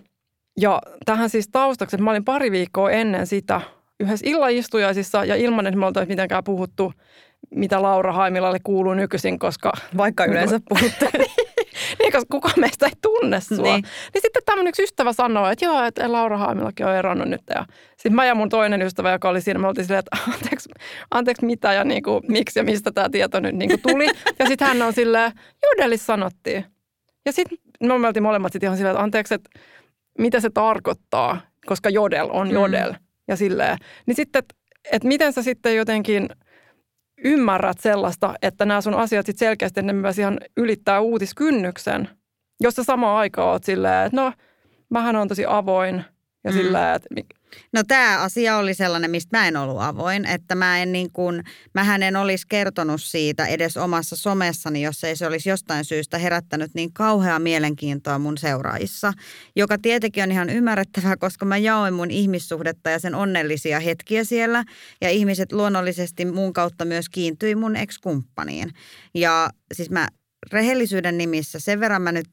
Ja 0.60 0.82
tähän 1.06 1.30
siis 1.30 1.48
taustaksi, 1.52 1.96
että 1.96 2.04
mä 2.04 2.12
olin 2.12 2.26
pari 2.26 2.52
viikkoa 2.52 2.92
ennen 2.92 3.28
sitä 3.28 3.62
yhdessä 4.00 4.30
illaistujaisissa 4.30 5.26
ja 5.26 5.36
ilman, 5.36 5.68
että 5.68 5.80
me 5.80 5.86
oltaisiin 5.86 6.12
mitenkään 6.12 6.44
puhuttu, 6.44 6.94
mitä 7.56 7.82
Laura 7.82 8.14
Haimilalle 8.14 8.60
kuuluu 8.64 8.94
nykyisin, 8.94 9.40
koska... 9.40 9.72
Vaikka 9.98 10.26
yleensä 10.32 10.60
puhutte. 10.70 11.10
niin, 12.00 12.12
koska 12.12 12.26
kukaan 12.32 12.60
meistä 12.60 12.86
ei 12.86 12.92
tunne 13.02 13.42
sua. 13.42 13.64
Niin, 13.64 13.86
niin 14.14 14.22
sitten 14.22 14.42
tämmöinen 14.46 14.70
yksi 14.70 14.84
ystävä 14.84 15.14
sanoo, 15.14 15.50
että 15.50 15.66
joo, 15.66 15.84
että 15.84 16.12
Laura 16.12 16.38
Haimilakin 16.38 16.86
on 16.86 16.96
eronnut 16.96 17.30
nyt. 17.30 17.42
Ja 17.50 17.66
sitten 17.98 18.16
mä 18.16 18.26
ja 18.26 18.36
mun 18.36 18.50
toinen 18.50 18.82
ystävä, 18.82 19.12
joka 19.12 19.30
oli 19.30 19.42
siinä, 19.42 19.60
me 19.60 19.68
oltiin 19.68 19.86
silleen, 19.86 20.04
että 20.14 20.18
anteeksi, 20.34 20.70
anteeksi 21.12 21.46
mitä 21.46 21.74
ja 21.74 21.84
niin 21.84 22.04
kuin, 22.04 22.24
miksi 22.28 22.60
ja 22.60 22.64
mistä 22.64 22.92
tämä 22.92 23.10
tieto 23.10 23.40
nyt 23.40 23.56
niin 23.56 23.70
kuin 23.70 23.82
tuli. 23.82 24.06
ja 24.40 24.48
sitten 24.48 24.68
hän 24.68 24.82
on 24.82 24.94
silleen, 24.94 25.32
Jodelis 25.64 26.06
sanottiin. 26.06 26.66
Ja 27.26 27.32
sitten 27.32 27.58
me 27.84 28.08
oltiin 28.08 28.24
molemmat 28.24 28.54
sitten 28.54 28.68
ihan 28.68 28.78
silleen, 28.78 28.92
että 28.96 29.04
anteeksi, 29.04 29.34
että 29.34 29.50
mitä 30.18 30.40
se 30.40 30.50
tarkoittaa, 30.50 31.42
koska 31.66 31.90
jodel 31.90 32.30
on 32.32 32.48
mm. 32.48 32.54
jodel. 32.54 32.92
Mm. 32.92 32.98
Ja 33.28 33.36
silleen, 33.36 33.78
niin 34.06 34.16
sitten, 34.16 34.40
että, 34.40 34.56
että 34.92 35.08
miten 35.08 35.34
sä 35.34 35.44
sitten 35.44 35.76
jotenkin– 35.76 36.30
ymmärrät 37.24 37.80
sellaista, 37.80 38.34
että 38.42 38.66
nämä 38.66 38.82
sun 38.82 38.94
asiat 38.94 39.26
sit 39.26 39.38
selkeästi 39.38 39.82
ne 39.82 39.94
myös 39.94 40.20
ihan 40.20 40.38
ylittää 40.58 41.00
uutiskynnyksen, 41.00 42.10
jos 42.60 42.76
sä 42.76 42.84
samaan 42.84 43.18
aikaan 43.18 43.48
oot 43.48 43.64
silleen, 43.64 44.06
että 44.06 44.22
no, 44.22 44.34
mähän 44.90 45.16
on 45.16 45.28
tosi 45.28 45.46
avoin 45.48 46.06
Ja 46.48 46.54
Mm. 46.54 46.58
sillä, 46.58 46.94
että 46.96 47.10
No 47.74 47.84
tämä 47.88 48.20
asia 48.22 48.58
oli 48.58 48.74
sellainen, 48.74 49.12
mistä 49.12 49.38
mä 49.38 49.48
en 49.48 49.58
ollut 49.58 49.82
avoin, 49.82 50.26
että 50.26 50.56
mä 50.56 50.82
en 50.82 50.92
niin 50.92 51.12
kuin, 51.12 51.44
mähän 51.74 52.04
en 52.04 52.16
olisi 52.16 52.46
kertonut 52.50 53.02
siitä 53.02 53.46
edes 53.46 53.78
omassa 53.78 54.16
somessani, 54.16 54.82
jos 54.82 55.04
ei 55.04 55.16
se 55.16 55.28
olisi 55.28 55.50
jostain 55.50 55.86
syystä 55.86 56.18
herättänyt 56.18 56.72
niin 56.74 56.94
kauheaa 56.94 57.40
mielenkiintoa 57.40 58.20
mun 58.20 58.38
seuraajissa, 58.38 59.14
joka 59.56 59.78
tietenkin 59.78 60.24
on 60.24 60.32
ihan 60.32 60.50
ymmärrettävää, 60.50 61.18
koska 61.18 61.46
mä 61.46 61.58
jaoin 61.58 61.94
mun 61.94 62.12
ihmissuhdetta 62.12 62.90
ja 62.90 63.00
sen 63.00 63.16
onnellisia 63.16 63.80
hetkiä 63.80 64.24
siellä 64.24 64.64
ja 65.02 65.10
ihmiset 65.10 65.52
luonnollisesti 65.52 66.26
mun 66.26 66.54
kautta 66.54 66.86
myös 66.86 67.10
kiintyi 67.10 67.56
mun 67.56 67.76
ex-kumppaniin. 67.76 68.72
Ja 69.14 69.50
siis 69.74 69.90
mä 69.90 70.08
rehellisyyden 70.52 71.18
nimissä 71.18 71.60
sen 71.60 71.80
verran 71.80 72.02
mä 72.02 72.12
nyt 72.12 72.28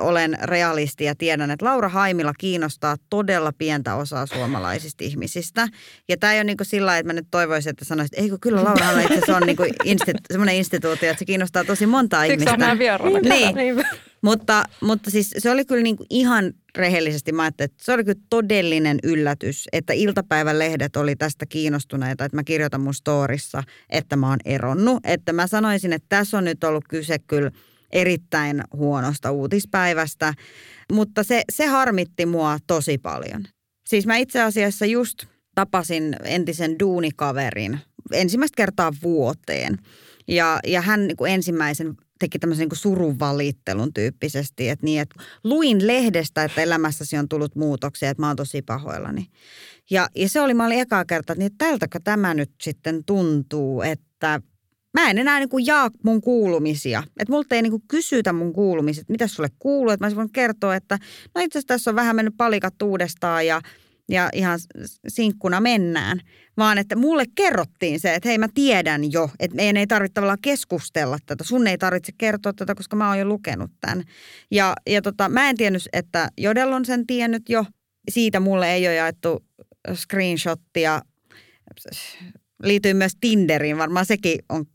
olen 0.00 0.38
realisti 0.42 1.04
ja 1.04 1.14
tiedän, 1.14 1.50
että 1.50 1.66
Laura 1.66 1.88
Haimila 1.88 2.32
kiinnostaa 2.38 2.96
todella 3.10 3.52
pientä 3.58 3.94
osaa 3.94 4.26
suomalaisista 4.26 5.04
ihmisistä. 5.04 5.68
Ja 6.08 6.16
tämä 6.16 6.32
ei 6.32 6.38
ole 6.38 6.44
niin 6.44 6.56
kuin 6.56 6.66
sillä 6.66 6.98
että 6.98 7.06
mä 7.06 7.12
nyt 7.12 7.26
toivoisin, 7.30 7.70
että 7.70 7.84
sanoisit, 7.84 8.12
että 8.12 8.22
eikö 8.22 8.38
kyllä 8.40 8.64
Laura 8.64 8.84
Haimila 8.84 9.02
itse 9.02 9.14
asiassa 9.14 9.36
on 9.36 9.42
niin 9.42 9.56
kuin 9.56 9.70
instit- 9.84 10.26
semmoinen 10.30 10.54
instituutio, 10.54 11.10
että 11.10 11.18
se 11.18 11.24
kiinnostaa 11.24 11.64
tosi 11.64 11.86
montaa 11.86 12.20
siksi 12.20 12.32
ihmistä. 12.32 12.52
on 12.52 12.58
meidän 12.58 12.78
vieraana. 12.78 13.18
Niin. 13.18 13.54
Niinpä. 13.54 13.84
Mutta, 14.22 14.64
mutta 14.80 15.10
siis 15.10 15.34
se 15.38 15.50
oli 15.50 15.64
kyllä 15.64 15.82
niin 15.82 15.96
kuin 15.96 16.06
ihan 16.10 16.52
rehellisesti, 16.78 17.32
mä 17.32 17.42
ajattelin, 17.42 17.70
että 17.70 17.84
se 17.84 17.92
oli 17.92 18.04
kyllä 18.04 18.20
todellinen 18.30 18.98
yllätys, 19.02 19.68
että 19.72 19.92
iltapäivän 19.92 20.58
lehdet 20.58 20.96
oli 20.96 21.16
tästä 21.16 21.46
kiinnostuneita, 21.46 22.24
että 22.24 22.36
mä 22.36 22.44
kirjoitan 22.44 22.80
mun 22.80 22.94
storissa, 22.94 23.62
että 23.90 24.16
mä 24.16 24.28
oon 24.28 24.38
eronnut. 24.44 25.00
Että 25.04 25.32
mä 25.32 25.46
sanoisin, 25.46 25.92
että 25.92 26.06
tässä 26.08 26.38
on 26.38 26.44
nyt 26.44 26.64
ollut 26.64 26.84
kyse 26.88 27.18
kyllä 27.18 27.50
erittäin 27.92 28.62
huonosta 28.72 29.30
uutispäivästä, 29.30 30.34
mutta 30.92 31.22
se, 31.22 31.42
se 31.52 31.66
harmitti 31.66 32.26
mua 32.26 32.58
tosi 32.66 32.98
paljon. 32.98 33.44
Siis 33.88 34.06
mä 34.06 34.16
itse 34.16 34.42
asiassa 34.42 34.86
just 34.86 35.24
tapasin 35.54 36.16
entisen 36.24 36.78
duunikaverin 36.78 37.80
ensimmäistä 38.12 38.56
kertaa 38.56 38.92
vuoteen. 39.02 39.78
Ja, 40.28 40.60
ja 40.66 40.80
hän 40.80 41.06
niin 41.06 41.16
kuin 41.16 41.32
ensimmäisen 41.32 41.94
teki 42.18 42.38
tämmöisen 42.38 42.68
niin 42.68 42.78
surun 42.78 43.18
valittelun 43.18 43.92
tyyppisesti, 43.94 44.68
että 44.68 44.84
niin, 44.84 45.00
että 45.00 45.22
luin 45.44 45.86
lehdestä, 45.86 46.44
että 46.44 46.62
elämässäsi 46.62 47.16
on 47.16 47.28
tullut 47.28 47.56
muutoksia, 47.56 48.10
että 48.10 48.20
mä 48.20 48.26
oon 48.26 48.36
tosi 48.36 48.62
pahoillani. 48.62 49.26
Ja, 49.90 50.08
ja 50.16 50.28
se 50.28 50.40
oli, 50.40 50.54
mä 50.54 50.66
olin 50.66 50.80
ekaa 50.80 51.04
kertaa, 51.04 51.34
että, 51.34 51.44
niin, 51.44 51.58
tältäkö 51.58 52.00
tämä 52.04 52.34
nyt 52.34 52.50
sitten 52.62 53.04
tuntuu, 53.04 53.82
että 53.82 54.40
mä 54.94 55.10
en 55.10 55.18
enää 55.18 55.38
niin 55.38 55.48
kuin 55.48 55.66
jaa 55.66 55.90
mun 56.04 56.20
kuulumisia. 56.20 57.02
Että 57.20 57.32
multa 57.32 57.54
ei 57.54 57.62
niin 57.62 57.70
kuin 57.70 57.82
kysytä 57.88 58.32
mun 58.32 58.52
kuulumisia, 58.52 59.00
että 59.00 59.12
mitä 59.12 59.26
sulle 59.26 59.48
kuuluu. 59.58 59.90
Että 59.90 60.06
mä 60.06 60.16
voinut 60.16 60.32
kertoa, 60.32 60.76
että 60.76 60.98
no 61.34 61.40
itse 61.40 61.58
asiassa 61.58 61.74
tässä 61.74 61.90
on 61.90 61.96
vähän 61.96 62.16
mennyt 62.16 62.34
palikat 62.36 62.82
uudestaan 62.82 63.46
ja, 63.46 63.60
ja 64.08 64.28
ihan 64.32 64.58
sinkkuna 65.08 65.60
mennään. 65.60 66.20
Vaan 66.56 66.78
että 66.78 66.96
mulle 66.96 67.24
kerrottiin 67.34 68.00
se, 68.00 68.14
että 68.14 68.28
hei 68.28 68.38
mä 68.38 68.48
tiedän 68.54 69.12
jo, 69.12 69.30
että 69.40 69.56
meidän 69.56 69.76
ei 69.76 69.86
tarvitse 69.86 70.14
tavallaan 70.14 70.38
keskustella 70.42 71.18
tätä. 71.26 71.44
Sun 71.44 71.66
ei 71.66 71.78
tarvitse 71.78 72.12
kertoa 72.18 72.52
tätä, 72.52 72.74
koska 72.74 72.96
mä 72.96 73.08
oon 73.08 73.18
jo 73.18 73.24
lukenut 73.24 73.70
tämän. 73.80 74.04
Ja, 74.50 74.74
ja 74.86 75.02
tota, 75.02 75.28
mä 75.28 75.50
en 75.50 75.56
tiennyt, 75.56 75.88
että 75.92 76.28
Jodel 76.38 76.72
on 76.72 76.84
sen 76.84 77.06
tiennyt 77.06 77.48
jo. 77.48 77.64
Siitä 78.10 78.40
mulle 78.40 78.72
ei 78.72 78.86
ole 78.86 78.94
jaettu 78.94 79.44
screenshottia. 79.94 81.02
Liittyy 82.62 82.94
myös 82.94 83.12
Tinderiin, 83.20 83.78
varmaan 83.78 84.06
sekin 84.06 84.38
on 84.48 84.66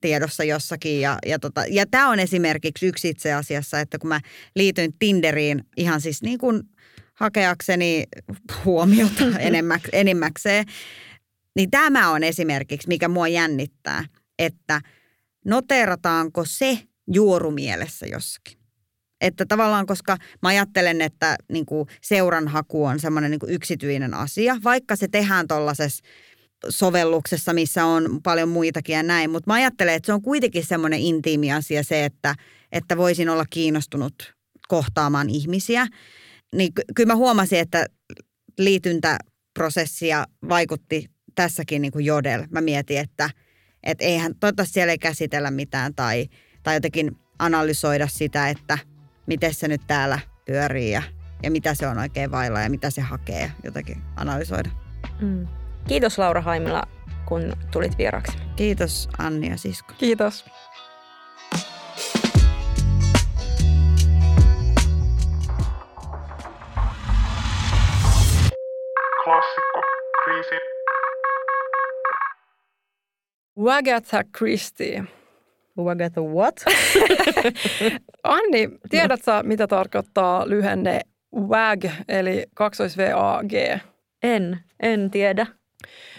tiedossa 0.00 0.44
jossakin. 0.44 1.00
Ja, 1.00 1.18
ja, 1.26 1.38
tota, 1.38 1.64
ja 1.70 1.86
tämä 1.86 2.08
on 2.08 2.20
esimerkiksi 2.20 2.86
yksi 2.86 3.08
itse 3.08 3.32
asiassa, 3.32 3.80
että 3.80 3.98
kun 3.98 4.08
mä 4.08 4.20
liityin 4.56 4.94
Tinderiin 4.98 5.64
ihan 5.76 6.00
siis 6.00 6.22
niin 6.22 6.38
kuin 6.38 6.62
hakeakseni 7.14 8.04
huomiota 8.64 9.24
enemmäks, 9.38 9.88
enimmäkseen, 9.92 10.64
niin 11.56 11.70
tämä 11.70 12.10
on 12.10 12.22
esimerkiksi, 12.22 12.88
mikä 12.88 13.08
mua 13.08 13.28
jännittää, 13.28 14.04
että 14.38 14.80
noteerataanko 15.44 16.44
se 16.44 16.78
juorumielessä 17.12 18.06
jossakin. 18.06 18.58
Että 19.20 19.46
tavallaan, 19.46 19.86
koska 19.86 20.16
mä 20.42 20.48
ajattelen, 20.48 21.00
että 21.00 21.36
niin 21.52 21.66
kuin 21.66 21.88
seuranhaku 22.02 22.84
on 22.84 23.00
semmoinen 23.00 23.30
niin 23.30 23.40
yksityinen 23.48 24.14
asia, 24.14 24.56
vaikka 24.64 24.96
se 24.96 25.08
tehdään 25.08 25.48
tuollaisessa 25.48 26.04
sovelluksessa, 26.68 27.52
missä 27.52 27.84
on 27.84 28.22
paljon 28.22 28.48
muitakin 28.48 28.96
ja 28.96 29.02
näin. 29.02 29.30
Mutta 29.30 29.50
mä 29.50 29.54
ajattelen, 29.54 29.94
että 29.94 30.06
se 30.06 30.12
on 30.12 30.22
kuitenkin 30.22 30.66
semmoinen 30.66 31.00
intiimi 31.00 31.52
asia 31.52 31.82
se, 31.82 32.04
että, 32.04 32.34
että 32.72 32.96
voisin 32.96 33.28
olla 33.28 33.44
kiinnostunut 33.50 34.34
kohtaamaan 34.68 35.30
ihmisiä. 35.30 35.86
Niin 36.54 36.74
ky- 36.74 36.82
kyllä 36.94 37.12
mä 37.12 37.16
huomasin, 37.16 37.58
että 37.58 37.86
liityntäprosessia 38.58 40.26
vaikutti 40.48 41.10
tässäkin 41.34 41.82
niin 41.82 41.92
kuin 41.92 42.04
jodel. 42.04 42.46
Mä 42.50 42.60
mietin, 42.60 42.98
että, 42.98 43.30
että 43.82 44.04
eihän, 44.04 44.34
toivottavasti 44.40 44.74
siellä 44.74 44.90
ei 44.90 44.98
käsitellä 44.98 45.50
mitään 45.50 45.94
tai, 45.94 46.26
tai 46.62 46.76
jotenkin 46.76 47.16
analysoida 47.38 48.08
sitä, 48.08 48.48
että 48.48 48.78
miten 49.26 49.54
se 49.54 49.68
nyt 49.68 49.82
täällä 49.86 50.18
pyörii 50.46 50.90
ja, 50.90 51.02
ja 51.42 51.50
mitä 51.50 51.74
se 51.74 51.86
on 51.86 51.98
oikein 51.98 52.30
vailla 52.30 52.60
ja 52.60 52.70
mitä 52.70 52.90
se 52.90 53.00
hakee, 53.00 53.52
jotenkin 53.64 54.02
analysoida. 54.16 54.70
Mm. 55.20 55.46
Kiitos 55.88 56.18
Laura 56.18 56.40
Haimila, 56.40 56.82
kun 57.24 57.52
tulit 57.70 57.98
vieraksi. 57.98 58.38
Kiitos 58.56 59.08
Anni 59.18 59.48
ja 59.48 59.56
sisko. 59.56 59.94
Kiitos. 59.98 60.44
Klassikko. 69.24 69.80
Kriisi. 70.24 70.54
Wagatha 73.58 74.22
Christie. 74.38 75.04
Wagatha 75.78 76.20
what? 76.22 76.64
Anni, 78.24 78.68
tiedätkö 78.90 79.42
mitä 79.42 79.66
tarkoittaa 79.66 80.48
lyhenne 80.48 81.00
WAG, 81.34 81.84
eli 82.08 82.44
2VAG? 82.60 83.80
en, 84.22 84.58
en 84.80 85.10
tiedä. 85.10 85.46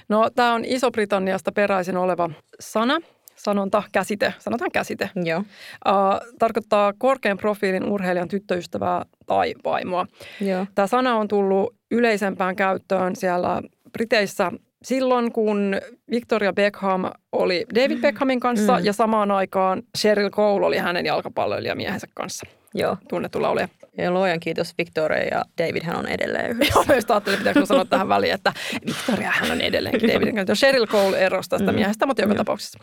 No, 0.09 0.29
tämä 0.35 0.53
on 0.53 0.65
Iso-Britanniasta 0.65 1.51
peräisin 1.51 1.97
oleva 1.97 2.29
sana, 2.59 2.97
sanonta, 3.35 3.83
käsite, 3.91 4.33
sanotaan 4.39 4.71
käsite. 4.71 5.09
Joo. 5.15 5.39
Uh, 5.39 6.35
tarkoittaa 6.39 6.93
korkean 6.97 7.37
profiilin 7.37 7.83
urheilijan 7.83 8.27
tyttöystävää 8.27 9.05
tai 9.25 9.53
vaimoa. 9.65 10.05
Joo. 10.41 10.65
Tämä 10.75 10.87
sana 10.87 11.15
on 11.17 11.27
tullut 11.27 11.75
yleisempään 11.91 12.55
käyttöön 12.55 13.15
siellä 13.15 13.61
Briteissä 13.91 14.51
silloin, 14.83 15.31
kun 15.31 15.75
Victoria 16.11 16.53
Beckham 16.53 17.03
oli 17.31 17.65
David 17.75 17.97
Beckhamin 18.01 18.39
kanssa 18.39 18.77
Mm. 18.79 18.85
ja 18.85 18.93
samaan 18.93 19.31
aikaan 19.31 19.83
Cheryl 19.97 20.29
Cole 20.29 20.65
oli 20.65 20.77
hänen 20.77 21.05
jalkapalloilijamiehensä 21.05 22.07
kanssa, 22.13 22.45
Joo. 22.73 22.97
tunnettu 23.09 23.41
laulaja. 23.41 23.67
Ja 23.97 24.11
luojan 24.11 24.39
kiitos 24.39 24.73
Victoria 24.77 25.23
ja 25.23 25.45
Davidhän 25.57 25.95
on 25.95 26.07
edelleen 26.07 26.51
yhdessä. 26.51 26.73
Joo, 26.79 26.85
mä 26.87 26.95
just 26.95 27.11
ajattelin, 27.11 27.37
pitääkö 27.39 27.65
sanoa 27.65 27.85
tähän 27.89 28.09
väliin, 28.09 28.33
että 28.33 28.53
Victoria 28.85 29.31
hän 29.31 29.51
on 29.51 29.61
edelleenkin 29.61 30.09
Davidin 30.13 30.35
kanssa. 30.35 30.53
Cheryl 30.65 30.87
Cole 30.87 31.17
erosi 31.17 31.49
tästä 31.49 31.71
Mm. 31.71 31.75
miehestä, 31.75 32.05
mutta 32.05 32.21
joka 32.21 32.33
Joo. 32.33 32.37
tapauksessa. 32.37 32.79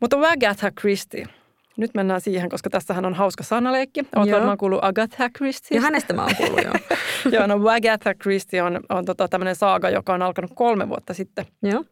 Mutta 0.00 0.16
Agatha 0.30 0.70
Christie. 0.70 1.26
Nyt 1.76 1.90
mennään 1.94 2.20
siihen, 2.20 2.48
koska 2.48 2.70
tässähän 2.70 3.04
on 3.04 3.14
hauska 3.14 3.42
sanaleikki. 3.44 4.00
Olet 4.16 4.28
Joo. 4.28 4.38
varmaan 4.38 4.58
kuullut 4.58 4.78
Agatha 4.84 5.28
Christie. 5.36 5.74
Ja 5.76 5.80
hänestä 5.82 6.12
mä 6.14 6.22
oon 6.22 6.36
kuullut 6.36 6.64
jo. 6.64 6.70
Joo, 7.38 7.46
no 7.46 7.54
Agatha 7.68 8.14
Christie 8.14 8.62
on, 8.62 8.80
on 8.88 9.04
tota, 9.04 9.28
tämmöinen 9.28 9.56
saaga, 9.56 9.90
joka 9.90 10.14
on 10.14 10.22
alkanut 10.22 10.50
kolme 10.54 10.88
vuotta 10.88 11.14
sitten. 11.14 11.46
Joo. 11.62 11.84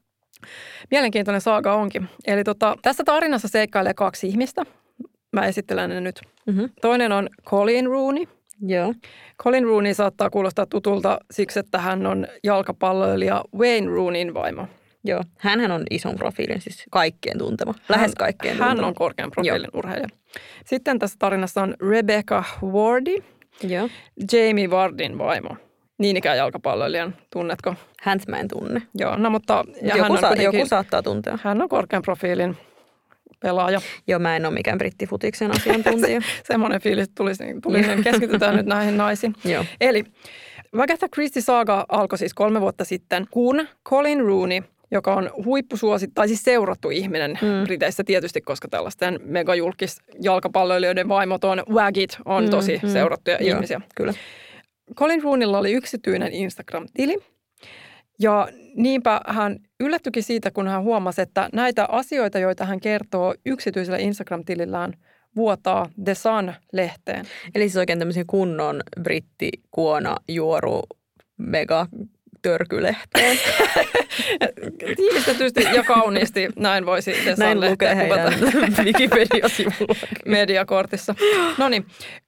Mielenkiintoinen 0.90 1.40
saaga 1.40 1.74
onkin. 1.74 2.08
Eli 2.26 2.44
tota, 2.44 2.76
tässä 2.82 3.04
tarinassa 3.04 3.48
seikkailee 3.48 3.94
kaksi 3.94 4.26
ihmistä. 4.28 4.66
Mä 5.32 5.46
esittelen 5.46 5.90
ne 5.90 6.00
nyt. 6.00 6.20
Mm-hmm. 6.46 6.70
Toinen 6.80 7.12
on 7.12 7.28
Colin 7.46 7.86
Rooney. 7.86 8.26
Joo. 8.66 8.94
Colin 9.42 9.64
Rooney 9.64 9.94
saattaa 9.94 10.30
kuulostaa 10.30 10.66
tutulta 10.66 11.18
siksi, 11.30 11.58
että 11.58 11.78
hän 11.78 12.06
on 12.06 12.26
jalkapalloilija 12.44 13.44
Wayne 13.58 13.86
Rooneyn 13.90 14.34
vaimo. 14.34 14.66
Joo. 15.04 15.20
Hänhän 15.38 15.70
on 15.70 15.82
ison 15.90 16.14
profiilin, 16.16 16.60
siis 16.60 16.84
kaikkien 16.90 17.38
tuntema. 17.38 17.74
Lähes 17.88 18.08
Hän- 18.10 18.14
kaikkien 18.18 18.56
Hän 18.56 18.68
tuntema. 18.68 18.86
on 18.88 18.94
korkean 18.94 19.30
profiilin 19.30 19.70
urheilija. 19.74 20.08
Sitten 20.66 20.98
tässä 20.98 21.16
tarinassa 21.18 21.62
on 21.62 21.74
Rebecca 21.90 22.44
Wardy, 22.64 23.16
Joo. 23.62 23.88
Jamie 24.32 24.66
Wardin 24.68 25.18
vaimo. 25.18 25.56
Niin 25.98 26.16
ikään 26.16 26.36
jalkapalloilijan, 26.38 27.16
tunnetko? 27.32 27.74
Häntä 28.02 28.24
mä 28.30 28.36
en 28.38 28.48
tunne. 28.48 28.82
Joo, 28.94 29.16
no 29.16 29.30
mutta 29.30 29.64
ja 29.82 29.88
joku, 29.88 30.02
hän, 30.02 30.12
on 30.12 30.18
sa- 30.18 30.26
kuitenkin- 30.28 30.58
joku 30.58 30.68
saattaa 30.68 31.02
tuntea. 31.02 31.38
hän 31.42 31.62
on 31.62 31.68
korkean 31.68 32.02
profiilin 32.02 32.56
pelaaja. 33.40 33.80
Joo, 34.06 34.18
mä 34.18 34.36
en 34.36 34.46
ole 34.46 34.54
mikään 34.54 34.78
brittifutiksen 34.78 35.50
asiantuntija. 35.50 36.20
Semmoinen 36.50 36.80
fiilis 36.80 37.08
tuli, 37.14 37.30
tuli 37.62 37.80
niin 37.82 38.02
keskitytään 38.04 38.56
nyt 38.56 38.66
näihin 38.66 38.96
naisiin. 38.96 39.34
Joo. 39.44 39.64
Eli 39.80 40.04
Agatha 40.78 41.08
Christie 41.08 41.42
saaga 41.42 41.84
alkoi 41.88 42.18
siis 42.18 42.34
kolme 42.34 42.60
vuotta 42.60 42.84
sitten, 42.84 43.26
kun 43.30 43.66
Colin 43.88 44.20
Rooney, 44.20 44.60
joka 44.90 45.14
on 45.14 45.30
huippusuosittu, 45.44 46.14
tai 46.14 46.28
siis 46.28 46.42
seurattu 46.42 46.90
ihminen 46.90 47.38
Mm. 47.42 47.48
mm. 47.48 47.64
Briteissä 47.64 48.04
tietysti, 48.04 48.40
koska 48.40 48.68
tällaisten 48.68 49.20
megajulkis 49.24 49.98
jalkapalloilijoiden 50.22 51.08
vaimot 51.08 51.44
on, 51.44 51.62
wagit 51.70 52.18
on 52.24 52.44
Mm, 52.44 52.50
tosi 52.50 52.80
mm. 52.82 52.88
seurattuja 52.88 53.36
Joo. 53.40 53.54
ihmisiä. 53.56 53.80
Kyllä. 53.96 54.14
Colin 54.94 55.22
Roonilla 55.22 55.58
oli 55.58 55.72
yksityinen 55.72 56.32
Instagram-tili. 56.32 57.18
Ja 58.20 58.48
niinpä 58.74 59.20
hän 59.26 59.56
yllättyikin 59.80 60.22
siitä, 60.22 60.50
kun 60.50 60.68
hän 60.68 60.82
huomasi, 60.82 61.22
että 61.22 61.48
näitä 61.52 61.84
asioita, 61.84 62.38
joita 62.38 62.64
hän 62.64 62.80
kertoo 62.80 63.34
yksityisellä 63.46 63.98
Instagram-tilillään, 63.98 64.92
vuotaa 65.36 65.90
The 66.04 66.14
Sun-lehteen. 66.14 67.26
Eli 67.54 67.64
siis 67.64 67.76
oikein 67.76 67.98
tämmöisen 67.98 68.26
kunnon 68.26 68.80
britti, 69.00 69.50
kuona, 69.70 70.16
juoru, 70.28 70.82
mega 71.36 71.86
törkylehteen. 72.42 73.38
Tiivistetysti 74.96 75.62
ja 75.74 75.82
kauniisti 75.82 76.48
näin 76.58 76.86
voisi 76.86 77.14
Näin 77.38 77.60
lukee 77.60 77.96
heidän 77.96 78.32
mediakortissa. 80.26 81.14
No 81.58 81.68
niin, 81.68 81.86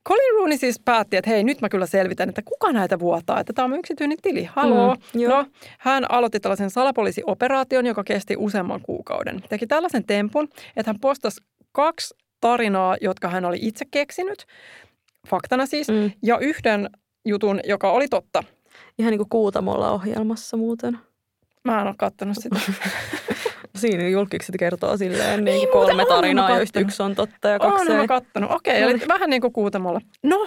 Colin 0.09 0.35
Rooney 0.39 0.57
siis 0.59 0.81
päätti, 0.85 1.17
että 1.17 1.31
hei, 1.31 1.45
nyt 1.45 1.61
mä 1.61 1.69
kyllä 1.69 1.87
selvitän, 1.87 2.29
että 2.29 2.43
kuka 2.45 2.73
näitä 2.73 2.99
vuotaa, 2.99 3.41
että 3.41 3.53
tämä 3.53 3.67
on 3.67 3.79
yksityinen 3.79 4.19
tili. 4.23 4.49
Haloo. 4.53 4.95
Mm, 5.15 5.21
joo. 5.21 5.37
no, 5.37 5.47
hän 5.79 6.11
aloitti 6.11 6.41
tällaisen 6.41 6.71
salapoliisioperaation, 6.71 7.87
joka 7.87 8.05
kesti 8.05 8.35
useamman 8.39 8.81
kuukauden. 8.83 9.43
Teki 9.49 9.67
tällaisen 9.67 10.05
tempun, 10.05 10.49
että 10.77 10.89
hän 10.89 11.01
postasi 11.01 11.41
kaksi 11.73 12.15
tarinaa, 12.41 12.97
jotka 13.01 13.29
hän 13.29 13.45
oli 13.45 13.59
itse 13.63 13.85
keksinyt, 13.91 14.47
faktana 15.29 15.67
siis, 15.67 15.89
Mm. 15.89 16.11
ja 16.23 16.39
yhden 16.39 16.91
jutun, 17.25 17.61
joka 17.65 17.91
oli 17.91 18.09
totta. 18.09 18.45
Ihan 18.99 19.11
niin 19.11 19.19
kuin 19.19 19.29
Kuutamolla 19.29 19.91
ohjelmassa 19.91 20.57
muuten. 20.57 20.99
Mä 21.65 21.81
en 21.81 21.87
ole 21.87 21.95
kattonut 21.99 22.37
sitä. 22.41 22.61
Siinä 23.77 24.09
julkikset 24.09 24.55
kertoo 24.59 24.97
silleen 24.97 25.45
niin 25.45 25.55
Niin, 25.55 25.69
kolme 25.69 26.05
tarinaa, 26.07 26.57
joista 26.57 26.81
yksi 26.81 27.03
on 27.03 27.15
totta 27.15 27.49
ja 27.49 27.59
kaksi 27.59 27.89
mä 27.93 28.01
ei. 28.01 28.07
kattonut. 28.07 28.51
Okei, 28.53 28.81
No 28.81 28.89
eli 28.89 28.99
niin. 28.99 29.09
vähän 29.09 29.31
niin 29.31 29.41
kuin 29.43 29.53
kuutamolla. 29.53 30.01
No, 30.23 30.47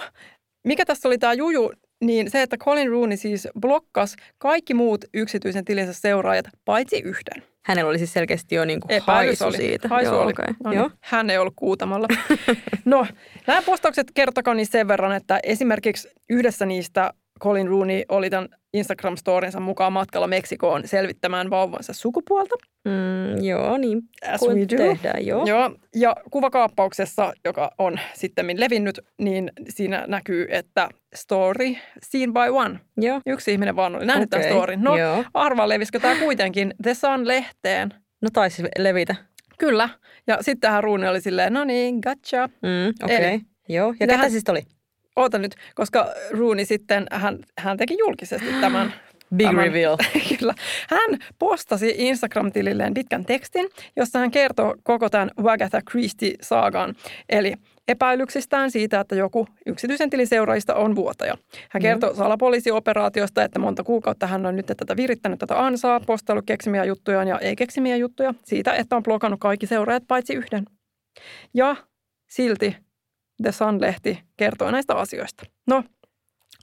mikä 0.64 0.84
tässä 0.84 1.08
oli 1.08 1.18
tämä 1.18 1.32
juju, 1.32 1.72
niin 2.04 2.30
se, 2.30 2.42
että 2.42 2.56
Colin 2.56 2.90
Rooney 2.90 3.16
siis 3.16 3.48
blokkas 3.60 4.16
kaikki 4.38 4.74
muut 4.74 5.04
yksityisen 5.14 5.64
tilinsä 5.64 5.92
seuraajat, 5.92 6.46
paitsi 6.64 6.98
yhden. 7.04 7.42
Hänellä 7.64 7.88
oli 7.90 7.98
siis 7.98 8.12
selkeästi 8.12 8.54
jo 8.54 8.64
niin 8.64 8.80
kuin 8.80 9.02
haisu 9.02 9.44
oli. 9.44 9.56
siitä. 9.56 9.88
Haisu 9.88 10.12
Joo, 10.12 10.22
oli. 10.22 10.30
okei. 10.32 10.54
No 10.64 10.70
niin, 10.70 10.78
Joo. 10.78 10.90
hän 11.00 11.30
ei 11.30 11.38
ollut 11.38 11.54
kuutamalla. 11.56 12.06
no, 12.84 13.06
nämä 13.46 13.62
postaukset 13.62 14.06
kertokaa 14.14 14.54
niin 14.54 14.66
sen 14.66 14.88
verran, 14.88 15.12
että 15.12 15.40
esimerkiksi 15.42 16.08
yhdessä 16.30 16.66
niistä 16.66 17.12
Colin 17.40 17.68
Rooney 17.68 18.02
oli 18.08 18.30
tämän 18.30 18.48
Instagram-storinsa 18.76 19.60
mukaan 19.60 19.92
matkalla 19.92 20.26
Meksikoon 20.26 20.82
selvittämään 20.88 21.50
vauvansa 21.50 21.92
sukupuolta. 21.92 22.54
Mm, 22.84 23.44
joo, 23.44 23.76
niin 23.76 24.02
As 24.28 24.40
kuin 24.40 24.56
we 24.58 24.62
do. 24.72 24.76
tehdään, 24.76 25.26
joo. 25.26 25.44
Joo, 25.46 25.70
ja 25.96 26.16
kuvakaappauksessa, 26.30 27.32
joka 27.44 27.70
on 27.78 27.98
sitten 28.14 28.60
levinnyt, 28.60 29.00
niin 29.18 29.50
siinä 29.68 30.04
näkyy, 30.06 30.46
että 30.50 30.88
story 31.14 31.74
seen 32.02 32.32
by 32.32 32.40
one. 32.52 32.80
joo. 32.96 33.20
Yksi 33.26 33.52
ihminen 33.52 33.76
vaan 33.76 33.96
oli 33.96 34.06
nähnyt 34.06 34.30
tämän 34.30 34.44
Okei, 34.46 34.52
storin. 34.56 34.82
No, 34.82 34.98
Joo. 34.98 35.24
arvaa 35.34 35.68
levisikö 35.68 36.00
tämä 36.00 36.20
kuitenkin 36.20 36.74
The 36.82 36.94
Sun-lehteen? 36.94 37.88
No 38.22 38.28
taisi 38.32 38.62
levitä. 38.78 39.14
Kyllä. 39.58 39.88
Ja 40.26 40.38
sittenhän 40.40 40.84
Ruuni 40.84 41.08
oli 41.08 41.20
silleen, 41.20 41.52
no 41.52 41.64
niin, 41.64 41.98
gotcha. 42.02 42.46
Mm, 42.46 43.04
Okei. 43.04 43.16
Eli- 43.16 43.26
Okay. 43.26 43.40
Joo. 43.68 43.94
Ja 44.00 44.06
ketä 44.06 44.28
siis 44.28 44.42
oli? 44.48 44.62
Oota 45.16 45.38
nyt, 45.38 45.54
koska 45.74 46.06
Rooney 46.30 46.64
sitten, 46.64 47.06
hän, 47.10 47.38
hän 47.58 47.76
teki 47.76 47.96
julkisesti 47.98 48.52
tämän. 48.60 48.92
Big 49.36 49.46
tämän- 49.46 49.64
reveal. 49.64 49.96
Kyllä. 50.38 50.54
Hän 50.88 51.18
postasi 51.38 51.94
Instagram-tililleen 51.98 52.94
pitkän 52.94 53.24
tekstin, 53.24 53.68
jossa 53.96 54.18
hän 54.18 54.30
kertoo 54.30 54.74
koko 54.82 55.10
tämän 55.10 55.30
Wagatha 55.40 55.80
Christie-saagan. 55.90 56.94
Eli 57.28 57.54
epäilyksistään 57.88 58.70
siitä, 58.70 59.00
että 59.00 59.14
joku 59.14 59.46
yksityisen 59.66 60.10
tilin 60.10 60.26
seuraajista 60.26 60.74
on 60.74 60.96
vuotaja. 60.96 61.34
Hän 61.70 61.82
kertoo 61.82 62.14
salapoliisioperaatiosta, 62.14 63.44
että 63.44 63.58
monta 63.58 63.84
kuukautta 63.84 64.26
hän 64.26 64.46
on 64.46 64.56
nyt 64.56 64.66
tätä 64.66 64.96
virittänyt 64.96 65.38
tätä 65.38 65.64
ansaa, 65.64 66.00
postailu 66.00 66.42
keksimiä 66.46 66.84
juttuja 66.84 67.24
ja 67.24 67.38
ei 67.38 67.56
keksimiä 67.56 67.96
juttuja. 67.96 68.34
Siitä, 68.44 68.74
että 68.74 68.96
on 68.96 69.02
blokannut 69.02 69.40
kaikki 69.40 69.66
seuraajat 69.66 70.04
paitsi 70.08 70.34
yhden. 70.34 70.64
Ja 71.54 71.76
silti 72.26 72.76
The 73.42 73.52
Sun-lehti 73.52 74.22
kertoo 74.36 74.70
näistä 74.70 74.94
asioista. 74.94 75.44
No, 75.66 75.84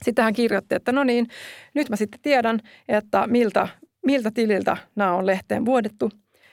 sitten 0.04 0.24
hän 0.24 0.34
kirjoitti, 0.34 0.74
että 0.74 0.92
no 0.92 1.04
niin, 1.04 1.28
nyt 1.74 1.90
mä 1.90 1.96
sitten 1.96 2.20
tiedän, 2.22 2.60
että 2.88 3.26
miltä, 3.26 3.68
miltä 4.06 4.30
tililtä 4.30 4.76
nämä 4.96 5.14
on 5.14 5.26
lehteen 5.26 5.64
vuodettu. 5.64 6.10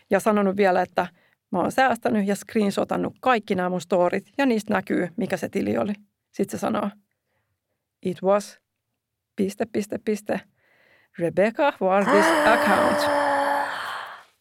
Ja 0.10 0.20
sanonut 0.20 0.58
vielä, 0.58 0.82
että 0.82 1.08
mä 1.52 1.60
oon 1.60 1.72
säästänyt 1.72 2.28
ja 2.28 2.36
screenshotannut 2.36 3.14
kaikki 3.22 3.56
nämä 3.56 3.70
mun 3.70 3.82
storit 3.82 4.26
ja 4.38 4.46
niistä 4.46 4.74
näkyy, 4.74 5.10
mikä 5.18 5.38
se 5.38 5.50
tili 5.50 5.78
oli. 5.78 5.94
Sitten 6.32 6.60
se 6.60 6.62
sanoo, 6.62 6.90
it 8.02 8.22
was, 8.24 8.60
piste, 9.36 9.66
piste, 9.72 10.00
piste, 10.06 10.42
Rebecca 11.20 11.74
Wardis 11.82 12.26
account. 12.54 13.00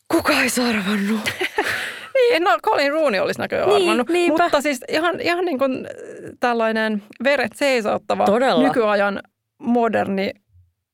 Kuka 0.09 0.33
ei 0.33 0.49
arvannut? 0.69 1.31
Niin, 2.31 2.43
no 2.45 2.59
Colin 2.63 2.93
Rooney 2.93 3.21
olisi 3.21 3.41
näköjään 3.41 3.69
Niin, 3.69 3.83
arvannut. 3.83 4.09
niinpä. 4.09 4.43
Mutta 4.43 4.61
siis 4.61 4.81
ihan, 4.89 5.21
ihan 5.21 5.45
niin 5.45 5.59
kuin 5.59 5.73
äh, 5.73 5.91
tällainen 6.41 7.03
veret 7.25 7.53
seisauttava 7.55 8.25
Todella. 8.25 8.63
nykyajan 8.63 9.21
moderni 9.59 10.31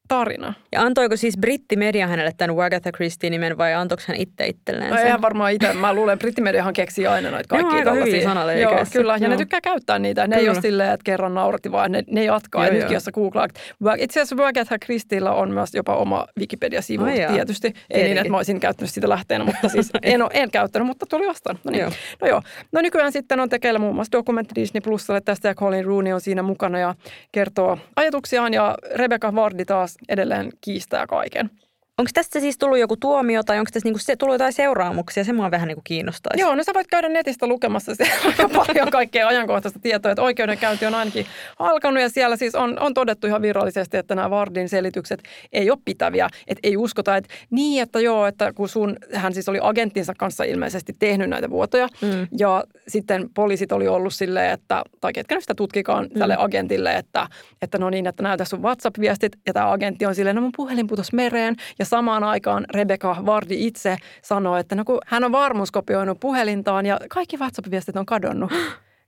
tarina. 0.09 0.55
Ja 0.73 0.83
antoiko 0.83 1.16
siis 1.16 1.38
brittimedia 1.38 2.07
hänelle 2.07 2.33
tämän 2.37 2.57
Wagatha 2.57 2.92
Christie-nimen 2.92 3.59
vai 3.59 3.75
antoiko 3.75 4.03
hän 4.07 4.16
itse 4.16 4.47
itselleen 4.47 4.90
No 4.90 4.97
sen? 4.97 5.07
eihän 5.07 5.23
varmaan 5.23 5.53
itse. 5.53 5.73
Mä 5.73 5.92
luulen, 5.95 6.12
että 6.12 6.23
brittimediahan 6.23 6.73
keksii 6.73 7.07
aina 7.07 7.31
noita 7.31 7.49
kaikkia 7.49 7.92
hyviä 7.92 8.25
tällaisia. 8.25 8.61
Joo, 8.61 8.85
kyllä. 8.92 9.16
Ja 9.21 9.29
ne 9.29 9.37
tykkää 9.37 9.61
käyttää 9.61 9.99
niitä. 9.99 10.27
Ne 10.27 10.37
ei 10.37 10.40
Kyllä. 10.40 10.53
ole 10.53 10.62
silleen, 10.62 10.92
että 10.92 11.05
kerran 11.05 11.35
nauratti, 11.35 11.73
vaan 11.73 11.92
ne, 11.92 12.03
ne 12.11 12.25
jatkaa. 12.25 12.64
Joo, 12.64 12.73
ja 12.73 12.79
nytkin, 12.79 12.95
jos 12.95 13.05
sä 13.05 13.12
googlaat. 13.12 13.51
Itse 13.99 14.21
asiassa 14.21 14.37
Wagatha 14.37 14.79
Christillä 14.79 15.33
on 15.33 15.51
myös 15.51 15.75
jopa 15.75 15.97
oma 15.97 16.27
Wikipedia-sivu 16.38 17.05
Ai 17.05 17.27
tietysti. 17.33 17.73
Ei 17.90 18.03
niin, 18.05 18.19
että 18.19 18.31
mä 18.31 18.37
olisin 18.37 18.61
käyttänyt 18.61 18.90
sitä 18.90 19.09
lähteenä, 19.09 19.45
mutta 19.45 19.69
siis 19.69 19.90
en, 20.03 20.23
ole, 20.23 20.31
en 20.35 20.51
käyttänyt, 20.51 20.87
mutta 20.87 21.07
tuli 21.07 21.27
vastaan. 21.27 21.59
No 21.64 21.71
niin. 21.71 21.81
Joo. 21.81 21.90
No 22.21 22.29
joo. 22.29 22.42
No 22.73 22.81
nykyään 22.81 23.12
sitten 23.12 23.40
on 23.40 23.49
tekeillä 23.49 23.79
muun 23.79 23.95
muassa 23.95 24.12
dokumentti 24.12 24.55
Disney 24.55 24.81
Plusalle 24.81 25.21
tästä 25.21 25.49
ja 25.49 25.55
Colin 25.55 25.85
Rooney 25.85 26.12
on 26.12 26.21
siinä 26.21 26.42
mukana 26.42 26.79
ja 26.79 26.95
kertoo 27.33 27.79
ajatuksiaan 27.97 28.55
ja 28.55 28.75
Rebecca 28.95 29.35
Vardi 29.35 29.64
taas 29.64 29.96
edelleen 30.09 30.53
kiistää 30.61 31.07
kaiken. 31.07 31.51
Onko 31.99 32.11
tästä 32.15 32.41
siis 32.41 32.59
tullut 32.59 32.79
joku 32.79 32.97
tuomio 32.97 33.43
tai 33.43 33.59
onko 33.59 33.71
tässä 33.73 33.87
niinku 33.87 33.99
se, 33.99 34.17
tullut 34.17 34.35
jotain 34.35 34.53
seuraamuksia? 34.53 35.25
Se 35.25 35.33
mua 35.33 35.51
vähän 35.51 35.69
niinku 35.69 35.83
kiinnostaisi. 35.85 36.41
Joo, 36.41 36.55
no 36.55 36.65
sä 36.65 36.75
voit 36.75 36.87
käydä 36.87 37.09
netistä 37.09 37.47
lukemassa 37.47 37.95
siellä 37.95 38.15
aika 38.27 38.49
paljon 38.49 38.91
kaikkea 38.91 39.29
ajankohtaista 39.29 39.79
tietoa, 39.79 40.13
että 40.13 40.23
oikeudenkäynti 40.23 40.87
on 40.87 40.95
ainakin 40.95 41.27
alkanut 41.59 42.03
ja 42.03 42.09
siellä 42.09 42.37
siis 42.37 42.55
on, 42.55 42.79
on 42.81 42.95
todettu 42.95 43.27
ihan 43.27 43.43
virallisesti, 43.43 43.97
että 43.97 44.15
nämä 44.15 44.31
Vardin 44.31 44.69
selitykset 44.69 45.23
ei 45.53 45.71
ole 45.71 45.79
pitäviä, 45.85 46.29
että 46.47 46.61
ei 46.63 46.77
uskota, 46.77 47.17
että 47.17 47.35
niin, 47.51 47.83
että 47.83 48.01
joo, 48.01 48.27
että 48.27 48.53
kun 48.53 48.69
sun, 48.69 48.97
hän 49.15 49.35
siis 49.35 49.49
oli 49.49 49.59
agenttinsa 49.63 50.15
kanssa 50.19 50.45
ilmeisesti 50.45 50.97
tehnyt 50.99 51.31
näitä 51.31 51.51
vuotoja 51.51 51.89
Mm. 52.03 52.29
ja 52.39 52.65
sitten 52.89 53.29
poliisit 53.35 53.73
oli 53.73 53.89
ollut 53.89 54.15
silleen, 54.15 54.53
että, 54.53 54.83
tai 55.01 55.13
ketkä 55.13 55.35
nyt 55.35 55.45
sitä 55.45 55.55
tutkikaan 55.55 56.11
tälle 56.19 56.37
agentille, 56.39 56.97
että, 56.97 57.29
että 57.63 57.79
no 57.79 57.91
niin, 57.91 58.07
että 58.07 58.23
näytä 58.23 58.45
sun 58.45 58.63
WhatsApp-viestit 58.63 59.33
ja 59.47 59.53
tämä 59.53 59.73
agentti 59.73 60.07
on 60.07 60.15
silleen, 60.15 60.37
no 60.37 60.43
mun 60.43 60.53
puhelin 60.57 60.87
putos 60.87 61.13
mereen 61.13 61.57
ja 61.79 61.86
samaan 61.87 62.25
aikaan 62.25 62.64
Rebecca 62.75 63.16
Vardi 63.27 63.66
itse 63.66 63.96
sanoi, 64.22 64.61
että 64.61 64.75
no 64.75 64.85
kun 64.85 64.99
hän 65.07 65.25
on 65.25 65.33
varmuuskopioinut 65.33 66.20
puhelintaan 66.20 66.87
ja 66.87 67.01
kaikki 67.09 67.37
WhatsApp-viestit 67.37 67.96
on 67.96 68.07
kadonnut. 68.07 68.53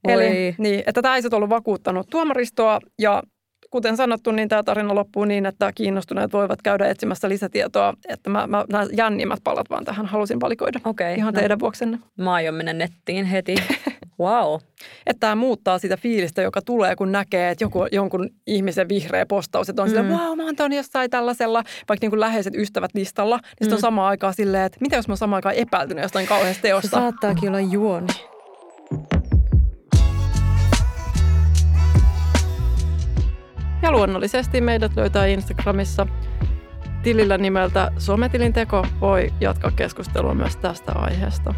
Voi. 0.05 0.13
Eli 0.13 0.55
niin, 0.59 0.83
että 0.87 1.03
tämä 1.03 1.17
ei 1.17 1.23
sit 1.23 1.35
ollut 1.35 1.51
vakuuttanut 1.51 2.11
tuomaristoa 2.11 2.79
ja 2.99 3.23
kuten 3.71 3.97
sanottu, 3.97 4.31
niin 4.31 4.49
tämä 4.49 4.63
tarina 4.63 4.95
loppuu 4.95 5.25
niin, 5.25 5.47
että 5.47 5.73
kiinnostuneet 5.75 6.33
voivat 6.33 6.63
käydä 6.63 6.89
etsimässä 6.89 7.29
lisätietoa. 7.29 7.95
Että 8.09 8.31
mä, 8.31 8.47
mä 8.47 8.65
nämä 8.73 8.87
jännimmät 8.93 9.41
palat 9.45 9.71
vaan 9.71 9.85
tähän 9.85 10.07
halusin 10.07 10.41
valikoida. 10.41 10.81
Okei. 10.85 11.17
Ihan 11.17 11.35
no, 11.35 11.41
teidän 11.41 11.61
vuoksenne. 11.61 11.99
Mä 12.17 12.33
aion 12.33 12.55
mennä 12.55 12.73
nettiin 12.73 13.25
heti. 13.25 13.55
wow. 14.21 14.61
Että 15.07 15.21
tämä 15.21 15.35
muuttaa 15.35 15.79
sitä 15.79 15.97
fiilistä, 15.97 16.43
joka 16.43 16.63
tulee, 16.63 16.97
kun 16.97 17.13
näkee, 17.13 17.51
että 17.51 17.65
joku, 17.65 17.87
jonkun 17.93 18.31
ihmisen 18.47 18.89
vihreä 18.89 19.27
postaus, 19.27 19.69
että 19.69 19.83
on 19.83 19.89
mm. 19.89 19.91
silleen, 19.91 20.13
Mm. 20.13 20.19
wow, 20.19 20.37
mä 20.37 20.43
oon 20.61 20.73
jossain 20.73 21.11
tällaisella, 21.11 21.63
vaikka 21.89 22.05
niin 22.05 22.11
kuin 22.11 22.21
läheiset 22.21 22.55
ystävät 22.55 22.91
listalla, 22.95 23.37
niin 23.37 23.47
sitten 23.51 23.69
Mm. 23.69 23.75
on 23.75 23.81
samaan 23.81 24.09
aikaan 24.09 24.35
silleen, 24.35 24.65
että 24.65 24.79
mitä 24.81 24.97
jos 24.97 25.09
mä 25.09 25.13
oon 25.13 25.19
samaan 25.19 25.39
aikaan 25.39 25.55
epäiltynyt 25.55 26.03
jostain 26.03 26.27
kauheasta 26.27 26.63
Se 26.63 26.69
teosta. 26.69 26.91
saattaakin 26.91 27.49
olla 27.49 27.61
juoni. 27.61 28.07
Ja 33.83 33.93
luonnollisesti 33.93 34.61
meidät 34.61 34.93
löytää 34.97 35.27
Instagramissa 35.27 36.07
tilillä 37.03 37.39
nimeltä 37.39 37.91
Sometilin 37.99 38.53
teko 38.53 38.87
voi 39.01 39.33
jatkaa 39.41 39.71
keskustelua 39.71 40.35
myös 40.35 40.57
tästä 40.57 40.93
aiheesta. 40.95 41.55